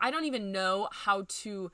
I 0.00 0.10
don't 0.10 0.24
even 0.24 0.50
know 0.50 0.88
how 0.90 1.26
to 1.28 1.70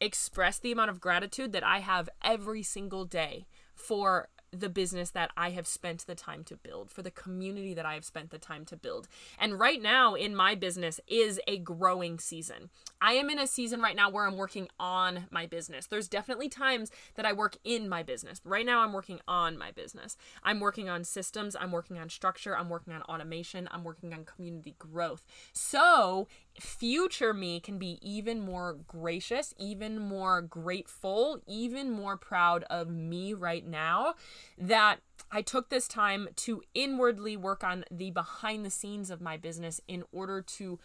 express 0.00 0.58
the 0.58 0.72
amount 0.72 0.90
of 0.90 1.00
gratitude 1.00 1.52
that 1.52 1.64
I 1.64 1.78
have 1.78 2.08
every 2.22 2.62
single 2.62 3.04
day 3.04 3.46
for 3.74 4.28
the 4.60 4.68
business 4.68 5.10
that 5.10 5.30
I 5.36 5.50
have 5.50 5.66
spent 5.66 6.06
the 6.06 6.14
time 6.14 6.44
to 6.44 6.56
build, 6.56 6.90
for 6.90 7.02
the 7.02 7.10
community 7.10 7.74
that 7.74 7.86
I 7.86 7.94
have 7.94 8.04
spent 8.04 8.30
the 8.30 8.38
time 8.38 8.64
to 8.66 8.76
build. 8.76 9.08
And 9.38 9.58
right 9.58 9.80
now 9.80 10.14
in 10.14 10.34
my 10.34 10.54
business 10.54 11.00
is 11.06 11.40
a 11.46 11.58
growing 11.58 12.18
season. 12.18 12.70
I 13.00 13.12
am 13.12 13.30
in 13.30 13.38
a 13.38 13.46
season 13.46 13.80
right 13.80 13.96
now 13.96 14.10
where 14.10 14.26
I'm 14.26 14.36
working 14.36 14.68
on 14.78 15.26
my 15.30 15.46
business. 15.46 15.86
There's 15.86 16.08
definitely 16.08 16.48
times 16.48 16.90
that 17.14 17.26
I 17.26 17.32
work 17.32 17.56
in 17.64 17.88
my 17.88 18.02
business. 18.02 18.40
Right 18.44 18.66
now 18.66 18.80
I'm 18.80 18.92
working 18.92 19.20
on 19.28 19.58
my 19.58 19.70
business. 19.70 20.16
I'm 20.42 20.60
working 20.60 20.88
on 20.88 21.04
systems, 21.04 21.56
I'm 21.58 21.72
working 21.72 21.98
on 21.98 22.08
structure, 22.08 22.56
I'm 22.56 22.68
working 22.68 22.92
on 22.92 23.02
automation, 23.02 23.68
I'm 23.70 23.84
working 23.84 24.12
on 24.12 24.24
community 24.24 24.74
growth. 24.78 25.26
So, 25.52 26.28
future 26.60 27.34
me 27.34 27.60
can 27.60 27.78
be 27.78 27.98
even 28.02 28.40
more 28.40 28.78
gracious, 28.86 29.54
even 29.58 29.98
more 29.98 30.40
grateful, 30.42 31.40
even 31.46 31.90
more 31.90 32.16
proud 32.16 32.64
of 32.64 32.88
me 32.88 33.34
right 33.34 33.66
now 33.66 34.14
that 34.58 34.98
I 35.30 35.42
took 35.42 35.68
this 35.68 35.88
time 35.88 36.28
to 36.36 36.62
inwardly 36.74 37.36
work 37.36 37.64
on 37.64 37.84
the 37.90 38.10
behind 38.10 38.64
the 38.64 38.70
scenes 38.70 39.10
of 39.10 39.20
my 39.20 39.36
business 39.36 39.80
in 39.88 40.04
order 40.12 40.40
to 40.42 40.78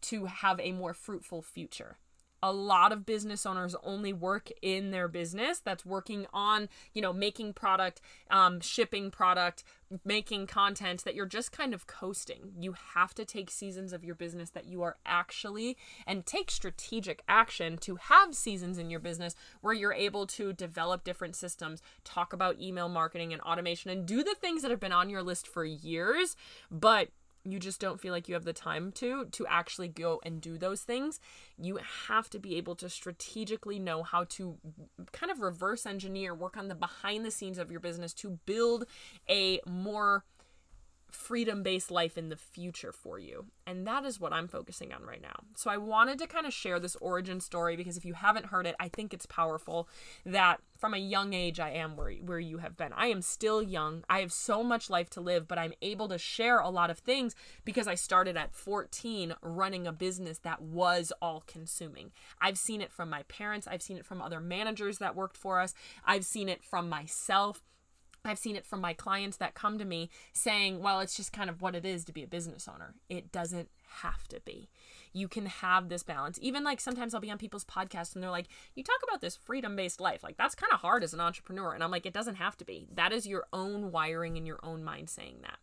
to 0.00 0.26
have 0.26 0.60
a 0.60 0.72
more 0.72 0.94
fruitful 0.94 1.42
future 1.42 1.98
a 2.42 2.52
lot 2.52 2.92
of 2.92 3.04
business 3.04 3.44
owners 3.44 3.74
only 3.82 4.12
work 4.12 4.50
in 4.62 4.90
their 4.90 5.08
business 5.08 5.60
that's 5.60 5.84
working 5.84 6.26
on 6.32 6.68
you 6.94 7.02
know 7.02 7.12
making 7.12 7.52
product 7.52 8.00
um, 8.30 8.60
shipping 8.60 9.10
product 9.10 9.64
making 10.04 10.46
content 10.46 11.04
that 11.04 11.14
you're 11.14 11.26
just 11.26 11.52
kind 11.52 11.72
of 11.72 11.86
coasting. 11.86 12.52
You 12.60 12.74
have 12.94 13.14
to 13.14 13.24
take 13.24 13.50
seasons 13.50 13.92
of 13.92 14.04
your 14.04 14.14
business 14.14 14.50
that 14.50 14.66
you 14.66 14.82
are 14.82 14.96
actually 15.06 15.76
and 16.06 16.26
take 16.26 16.50
strategic 16.50 17.22
action 17.28 17.78
to 17.78 17.96
have 17.96 18.34
seasons 18.34 18.78
in 18.78 18.90
your 18.90 19.00
business 19.00 19.34
where 19.60 19.74
you're 19.74 19.92
able 19.92 20.26
to 20.26 20.52
develop 20.52 21.04
different 21.04 21.36
systems 21.36 21.82
talk 22.04 22.32
about 22.32 22.60
email 22.60 22.88
marketing 22.88 23.32
and 23.32 23.40
automation 23.42 23.90
and 23.90 24.06
do 24.06 24.22
the 24.22 24.34
things 24.40 24.62
that 24.62 24.70
have 24.70 24.80
been 24.80 24.92
on 24.92 25.10
your 25.10 25.22
list 25.22 25.46
for 25.46 25.64
years 25.64 26.36
but 26.70 27.08
you 27.44 27.58
just 27.58 27.80
don't 27.80 28.00
feel 28.00 28.12
like 28.12 28.28
you 28.28 28.34
have 28.34 28.44
the 28.44 28.52
time 28.52 28.92
to 28.92 29.26
to 29.26 29.46
actually 29.46 29.88
go 29.88 30.20
and 30.24 30.40
do 30.40 30.58
those 30.58 30.82
things. 30.82 31.20
You 31.58 31.78
have 32.08 32.28
to 32.30 32.38
be 32.38 32.56
able 32.56 32.74
to 32.76 32.88
strategically 32.88 33.78
know 33.78 34.02
how 34.02 34.24
to 34.30 34.56
kind 35.12 35.30
of 35.30 35.40
reverse 35.40 35.86
engineer 35.86 36.34
work 36.34 36.56
on 36.56 36.68
the 36.68 36.74
behind 36.74 37.24
the 37.24 37.30
scenes 37.30 37.58
of 37.58 37.70
your 37.70 37.80
business 37.80 38.12
to 38.14 38.38
build 38.44 38.84
a 39.28 39.60
more 39.66 40.24
freedom 41.10 41.62
based 41.62 41.90
life 41.90 42.18
in 42.18 42.28
the 42.28 42.36
future 42.36 42.92
for 42.92 43.18
you. 43.18 43.46
And 43.66 43.86
that 43.86 44.04
is 44.04 44.20
what 44.20 44.32
I'm 44.32 44.48
focusing 44.48 44.92
on 44.92 45.04
right 45.04 45.20
now. 45.20 45.40
So 45.56 45.70
I 45.70 45.76
wanted 45.76 46.18
to 46.18 46.26
kind 46.26 46.46
of 46.46 46.52
share 46.52 46.78
this 46.78 46.96
origin 46.96 47.40
story 47.40 47.76
because 47.76 47.96
if 47.96 48.04
you 48.04 48.14
haven't 48.14 48.46
heard 48.46 48.66
it, 48.66 48.74
I 48.78 48.88
think 48.88 49.12
it's 49.12 49.26
powerful 49.26 49.88
that 50.24 50.60
from 50.76 50.94
a 50.94 50.98
young 50.98 51.34
age 51.34 51.58
I 51.60 51.70
am 51.70 51.96
where 51.96 52.12
where 52.12 52.38
you 52.38 52.58
have 52.58 52.76
been. 52.76 52.92
I 52.92 53.06
am 53.06 53.22
still 53.22 53.62
young. 53.62 54.04
I 54.08 54.20
have 54.20 54.32
so 54.32 54.62
much 54.62 54.90
life 54.90 55.10
to 55.10 55.20
live, 55.20 55.48
but 55.48 55.58
I'm 55.58 55.72
able 55.82 56.08
to 56.08 56.18
share 56.18 56.60
a 56.60 56.70
lot 56.70 56.90
of 56.90 56.98
things 56.98 57.34
because 57.64 57.88
I 57.88 57.94
started 57.94 58.36
at 58.36 58.54
14 58.54 59.34
running 59.42 59.86
a 59.86 59.92
business 59.92 60.38
that 60.38 60.62
was 60.62 61.12
all 61.20 61.42
consuming. 61.46 62.12
I've 62.40 62.58
seen 62.58 62.80
it 62.80 62.92
from 62.92 63.10
my 63.10 63.22
parents, 63.24 63.66
I've 63.66 63.82
seen 63.82 63.96
it 63.96 64.06
from 64.06 64.22
other 64.22 64.40
managers 64.40 64.98
that 64.98 65.16
worked 65.16 65.36
for 65.36 65.60
us. 65.60 65.74
I've 66.04 66.24
seen 66.24 66.48
it 66.48 66.62
from 66.62 66.88
myself 66.88 67.62
I've 68.24 68.38
seen 68.38 68.56
it 68.56 68.66
from 68.66 68.80
my 68.80 68.92
clients 68.92 69.36
that 69.38 69.54
come 69.54 69.78
to 69.78 69.84
me 69.84 70.10
saying, 70.32 70.80
well, 70.80 71.00
it's 71.00 71.16
just 71.16 71.32
kind 71.32 71.48
of 71.48 71.62
what 71.62 71.74
it 71.74 71.86
is 71.86 72.04
to 72.04 72.12
be 72.12 72.22
a 72.22 72.26
business 72.26 72.68
owner. 72.68 72.94
It 73.08 73.32
doesn't 73.32 73.68
have 74.02 74.28
to 74.28 74.40
be. 74.40 74.68
You 75.12 75.28
can 75.28 75.46
have 75.46 75.88
this 75.88 76.02
balance. 76.02 76.38
Even 76.42 76.64
like 76.64 76.80
sometimes 76.80 77.14
I'll 77.14 77.20
be 77.20 77.30
on 77.30 77.38
people's 77.38 77.64
podcasts 77.64 78.14
and 78.14 78.22
they're 78.22 78.30
like, 78.30 78.48
you 78.74 78.84
talk 78.84 79.00
about 79.06 79.20
this 79.20 79.36
freedom 79.36 79.76
based 79.76 80.00
life. 80.00 80.22
Like, 80.22 80.36
that's 80.36 80.54
kind 80.54 80.72
of 80.72 80.80
hard 80.80 81.02
as 81.02 81.14
an 81.14 81.20
entrepreneur. 81.20 81.72
And 81.72 81.82
I'm 81.82 81.90
like, 81.90 82.06
it 82.06 82.12
doesn't 82.12 82.36
have 82.36 82.56
to 82.58 82.64
be. 82.64 82.88
That 82.94 83.12
is 83.12 83.26
your 83.26 83.46
own 83.52 83.90
wiring 83.90 84.36
in 84.36 84.46
your 84.46 84.60
own 84.62 84.84
mind 84.84 85.08
saying 85.08 85.38
that. 85.42 85.58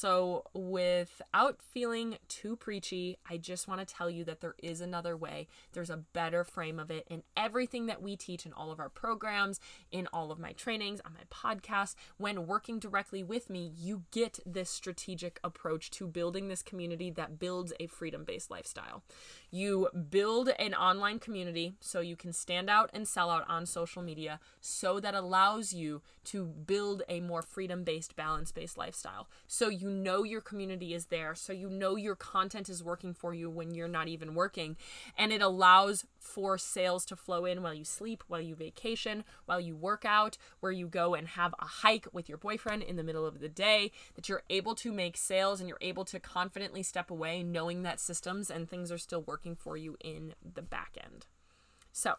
So, 0.00 0.44
without 0.54 1.60
feeling 1.60 2.16
too 2.26 2.56
preachy, 2.56 3.18
I 3.28 3.36
just 3.36 3.68
want 3.68 3.86
to 3.86 3.94
tell 3.94 4.08
you 4.08 4.24
that 4.24 4.40
there 4.40 4.54
is 4.62 4.80
another 4.80 5.14
way. 5.14 5.46
There's 5.74 5.90
a 5.90 5.98
better 5.98 6.42
frame 6.42 6.78
of 6.78 6.90
it 6.90 7.06
in 7.10 7.22
everything 7.36 7.84
that 7.84 8.00
we 8.00 8.16
teach 8.16 8.46
in 8.46 8.54
all 8.54 8.70
of 8.70 8.80
our 8.80 8.88
programs, 8.88 9.60
in 9.92 10.08
all 10.10 10.32
of 10.32 10.38
my 10.38 10.52
trainings, 10.52 11.02
on 11.04 11.12
my 11.12 11.24
podcast. 11.30 11.96
When 12.16 12.46
working 12.46 12.78
directly 12.78 13.22
with 13.22 13.50
me, 13.50 13.72
you 13.76 14.04
get 14.10 14.38
this 14.46 14.70
strategic 14.70 15.38
approach 15.44 15.90
to 15.90 16.06
building 16.06 16.48
this 16.48 16.62
community 16.62 17.10
that 17.10 17.38
builds 17.38 17.74
a 17.78 17.86
freedom 17.86 18.24
based 18.24 18.50
lifestyle. 18.50 19.02
You 19.50 19.88
build 20.08 20.48
an 20.58 20.72
online 20.74 21.18
community 21.18 21.74
so 21.80 22.00
you 22.00 22.16
can 22.16 22.32
stand 22.32 22.70
out 22.70 22.88
and 22.94 23.06
sell 23.06 23.28
out 23.28 23.44
on 23.50 23.66
social 23.66 24.00
media 24.00 24.40
so 24.62 24.98
that 25.00 25.14
allows 25.14 25.74
you 25.74 26.00
to 26.24 26.46
build 26.46 27.02
a 27.06 27.20
more 27.20 27.42
freedom 27.42 27.84
based, 27.84 28.16
balance 28.16 28.50
based 28.50 28.78
lifestyle. 28.78 29.28
So 29.46 29.68
you 29.68 29.89
know 29.90 30.22
your 30.22 30.40
community 30.40 30.94
is 30.94 31.06
there, 31.06 31.34
so 31.34 31.52
you 31.52 31.68
know 31.68 31.96
your 31.96 32.14
content 32.14 32.68
is 32.68 32.82
working 32.82 33.12
for 33.12 33.34
you 33.34 33.50
when 33.50 33.74
you're 33.74 33.88
not 33.88 34.08
even 34.08 34.34
working. 34.34 34.76
And 35.18 35.32
it 35.32 35.42
allows 35.42 36.06
for 36.18 36.56
sales 36.56 37.04
to 37.06 37.16
flow 37.16 37.44
in 37.44 37.62
while 37.62 37.74
you 37.74 37.84
sleep, 37.84 38.24
while 38.28 38.40
you 38.40 38.54
vacation, 38.54 39.24
while 39.46 39.60
you 39.60 39.76
work 39.76 40.04
out, 40.04 40.38
where 40.60 40.72
you 40.72 40.86
go 40.86 41.14
and 41.14 41.28
have 41.28 41.54
a 41.58 41.66
hike 41.66 42.06
with 42.12 42.28
your 42.28 42.38
boyfriend 42.38 42.82
in 42.82 42.96
the 42.96 43.02
middle 43.02 43.26
of 43.26 43.40
the 43.40 43.48
day, 43.48 43.90
that 44.14 44.28
you're 44.28 44.44
able 44.48 44.74
to 44.76 44.92
make 44.92 45.16
sales 45.16 45.60
and 45.60 45.68
you're 45.68 45.78
able 45.80 46.04
to 46.06 46.20
confidently 46.20 46.82
step 46.82 47.10
away 47.10 47.42
knowing 47.42 47.82
that 47.82 48.00
systems 48.00 48.50
and 48.50 48.70
things 48.70 48.92
are 48.92 48.98
still 48.98 49.22
working 49.22 49.40
working 49.50 49.56
for 49.56 49.76
you 49.76 49.96
in 50.00 50.34
the 50.54 50.62
back 50.62 50.96
end. 51.02 51.26
So, 51.92 52.14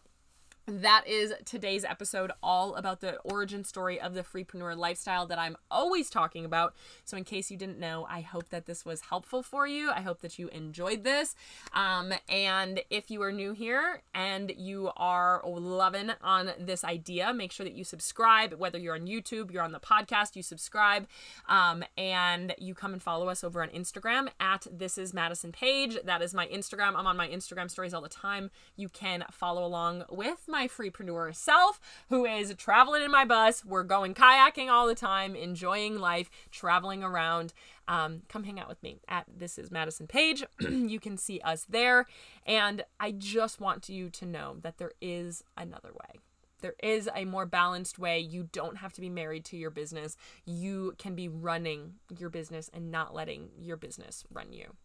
that 0.79 1.05
is 1.05 1.33
today's 1.43 1.83
episode 1.83 2.31
all 2.41 2.75
about 2.75 3.01
the 3.01 3.17
origin 3.17 3.63
story 3.63 3.99
of 3.99 4.13
the 4.13 4.23
freepreneur 4.23 4.75
lifestyle 4.77 5.25
that 5.27 5.37
I'm 5.37 5.57
always 5.69 6.09
talking 6.09 6.45
about. 6.45 6.73
So, 7.03 7.17
in 7.17 7.25
case 7.25 7.51
you 7.51 7.57
didn't 7.57 7.79
know, 7.79 8.07
I 8.09 8.21
hope 8.21 8.49
that 8.49 8.65
this 8.65 8.85
was 8.85 9.01
helpful 9.01 9.43
for 9.43 9.67
you. 9.67 9.91
I 9.91 10.01
hope 10.01 10.21
that 10.21 10.39
you 10.39 10.47
enjoyed 10.49 11.03
this. 11.03 11.35
Um, 11.73 12.13
and 12.29 12.81
if 12.89 13.11
you 13.11 13.21
are 13.21 13.31
new 13.31 13.51
here 13.51 14.01
and 14.13 14.51
you 14.55 14.91
are 14.95 15.41
loving 15.45 16.11
on 16.21 16.51
this 16.57 16.83
idea, 16.85 17.33
make 17.33 17.51
sure 17.51 17.65
that 17.65 17.73
you 17.73 17.83
subscribe. 17.83 18.53
Whether 18.53 18.79
you're 18.79 18.95
on 18.95 19.07
YouTube, 19.07 19.51
you're 19.51 19.63
on 19.63 19.73
the 19.73 19.79
podcast, 19.79 20.35
you 20.35 20.43
subscribe, 20.43 21.07
um, 21.49 21.83
and 21.97 22.53
you 22.57 22.73
come 22.73 22.93
and 22.93 23.01
follow 23.01 23.27
us 23.27 23.43
over 23.43 23.61
on 23.61 23.69
Instagram 23.69 24.29
at 24.39 24.67
This 24.71 24.97
Is 24.97 25.13
Madison 25.13 25.51
Page. 25.51 25.97
That 26.05 26.21
is 26.21 26.33
my 26.33 26.47
Instagram. 26.47 26.95
I'm 26.95 27.07
on 27.07 27.17
my 27.17 27.27
Instagram 27.27 27.69
stories 27.69 27.93
all 27.93 28.01
the 28.01 28.09
time. 28.09 28.51
You 28.77 28.87
can 28.87 29.25
follow 29.31 29.65
along 29.65 30.05
with 30.09 30.47
my 30.61 30.67
freepreneur 30.67 31.35
self 31.35 31.79
who 32.09 32.23
is 32.23 32.53
traveling 32.55 33.01
in 33.01 33.09
my 33.09 33.25
bus. 33.25 33.65
We're 33.65 33.81
going 33.81 34.13
kayaking 34.13 34.69
all 34.69 34.85
the 34.85 34.93
time, 34.93 35.35
enjoying 35.35 35.97
life, 35.97 36.29
traveling 36.51 37.03
around. 37.03 37.51
Um, 37.87 38.21
come 38.29 38.43
hang 38.43 38.59
out 38.59 38.69
with 38.69 38.81
me 38.83 38.99
at 39.07 39.25
This 39.35 39.57
Is 39.57 39.71
Madison 39.71 40.05
Page. 40.05 40.43
you 40.59 40.99
can 40.99 41.17
see 41.17 41.39
us 41.39 41.65
there. 41.67 42.05
And 42.45 42.83
I 42.99 43.11
just 43.11 43.59
want 43.59 43.89
you 43.89 44.11
to 44.11 44.25
know 44.27 44.57
that 44.61 44.77
there 44.77 44.91
is 45.01 45.43
another 45.57 45.89
way. 45.93 46.19
There 46.61 46.75
is 46.83 47.09
a 47.15 47.25
more 47.25 47.47
balanced 47.47 47.97
way. 47.97 48.19
You 48.19 48.47
don't 48.51 48.77
have 48.77 48.93
to 48.93 49.01
be 49.01 49.09
married 49.09 49.45
to 49.45 49.57
your 49.57 49.71
business. 49.71 50.15
You 50.45 50.93
can 50.99 51.15
be 51.15 51.27
running 51.27 51.95
your 52.15 52.29
business 52.29 52.69
and 52.71 52.91
not 52.91 53.15
letting 53.15 53.49
your 53.57 53.77
business 53.77 54.25
run 54.31 54.53
you. 54.53 54.75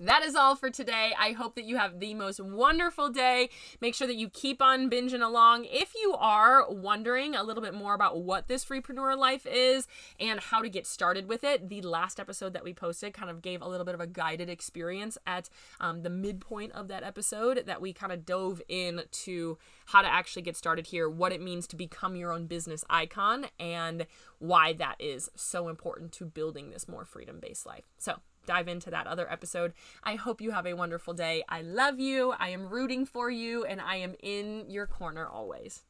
That 0.00 0.22
is 0.22 0.36
all 0.36 0.54
for 0.54 0.70
today. 0.70 1.12
I 1.18 1.32
hope 1.32 1.56
that 1.56 1.64
you 1.64 1.76
have 1.76 1.98
the 1.98 2.14
most 2.14 2.38
wonderful 2.38 3.08
day. 3.08 3.50
Make 3.80 3.96
sure 3.96 4.06
that 4.06 4.14
you 4.14 4.28
keep 4.28 4.62
on 4.62 4.88
binging 4.88 5.24
along. 5.24 5.64
If 5.64 5.92
you 6.00 6.14
are 6.16 6.70
wondering 6.70 7.34
a 7.34 7.42
little 7.42 7.62
bit 7.62 7.74
more 7.74 7.94
about 7.94 8.22
what 8.22 8.46
this 8.46 8.64
freepreneur 8.64 9.18
life 9.18 9.44
is 9.44 9.88
and 10.20 10.38
how 10.38 10.62
to 10.62 10.68
get 10.68 10.86
started 10.86 11.28
with 11.28 11.42
it, 11.42 11.68
the 11.68 11.82
last 11.82 12.20
episode 12.20 12.52
that 12.52 12.62
we 12.62 12.72
posted 12.72 13.12
kind 13.12 13.28
of 13.28 13.42
gave 13.42 13.60
a 13.60 13.68
little 13.68 13.84
bit 13.84 13.96
of 13.96 14.00
a 14.00 14.06
guided 14.06 14.48
experience 14.48 15.18
at 15.26 15.48
um, 15.80 16.02
the 16.02 16.10
midpoint 16.10 16.70
of 16.72 16.86
that 16.86 17.02
episode 17.02 17.64
that 17.66 17.80
we 17.80 17.92
kind 17.92 18.12
of 18.12 18.24
dove 18.24 18.62
into 18.68 19.58
how 19.86 20.00
to 20.00 20.08
actually 20.08 20.42
get 20.42 20.56
started 20.56 20.86
here, 20.86 21.10
what 21.10 21.32
it 21.32 21.42
means 21.42 21.66
to 21.66 21.74
become 21.74 22.14
your 22.14 22.30
own 22.30 22.46
business 22.46 22.84
icon, 22.88 23.46
and 23.58 24.06
why 24.38 24.72
that 24.74 24.94
is 25.00 25.28
so 25.34 25.68
important 25.68 26.12
to 26.12 26.24
building 26.24 26.70
this 26.70 26.86
more 26.86 27.04
freedom 27.04 27.40
based 27.40 27.66
life. 27.66 27.82
So, 27.98 28.20
dive 28.48 28.66
into 28.66 28.90
that 28.90 29.06
other 29.06 29.30
episode. 29.30 29.74
I 30.02 30.14
hope 30.14 30.40
you 30.40 30.50
have 30.52 30.66
a 30.66 30.72
wonderful 30.72 31.12
day. 31.12 31.44
I 31.50 31.60
love 31.60 32.00
you. 32.00 32.34
I 32.38 32.48
am 32.48 32.68
rooting 32.68 33.04
for 33.04 33.30
you, 33.30 33.64
and 33.64 33.78
I 33.80 33.96
am 33.96 34.14
in 34.22 34.64
your 34.68 34.86
corner 34.86 35.28
always. 35.28 35.84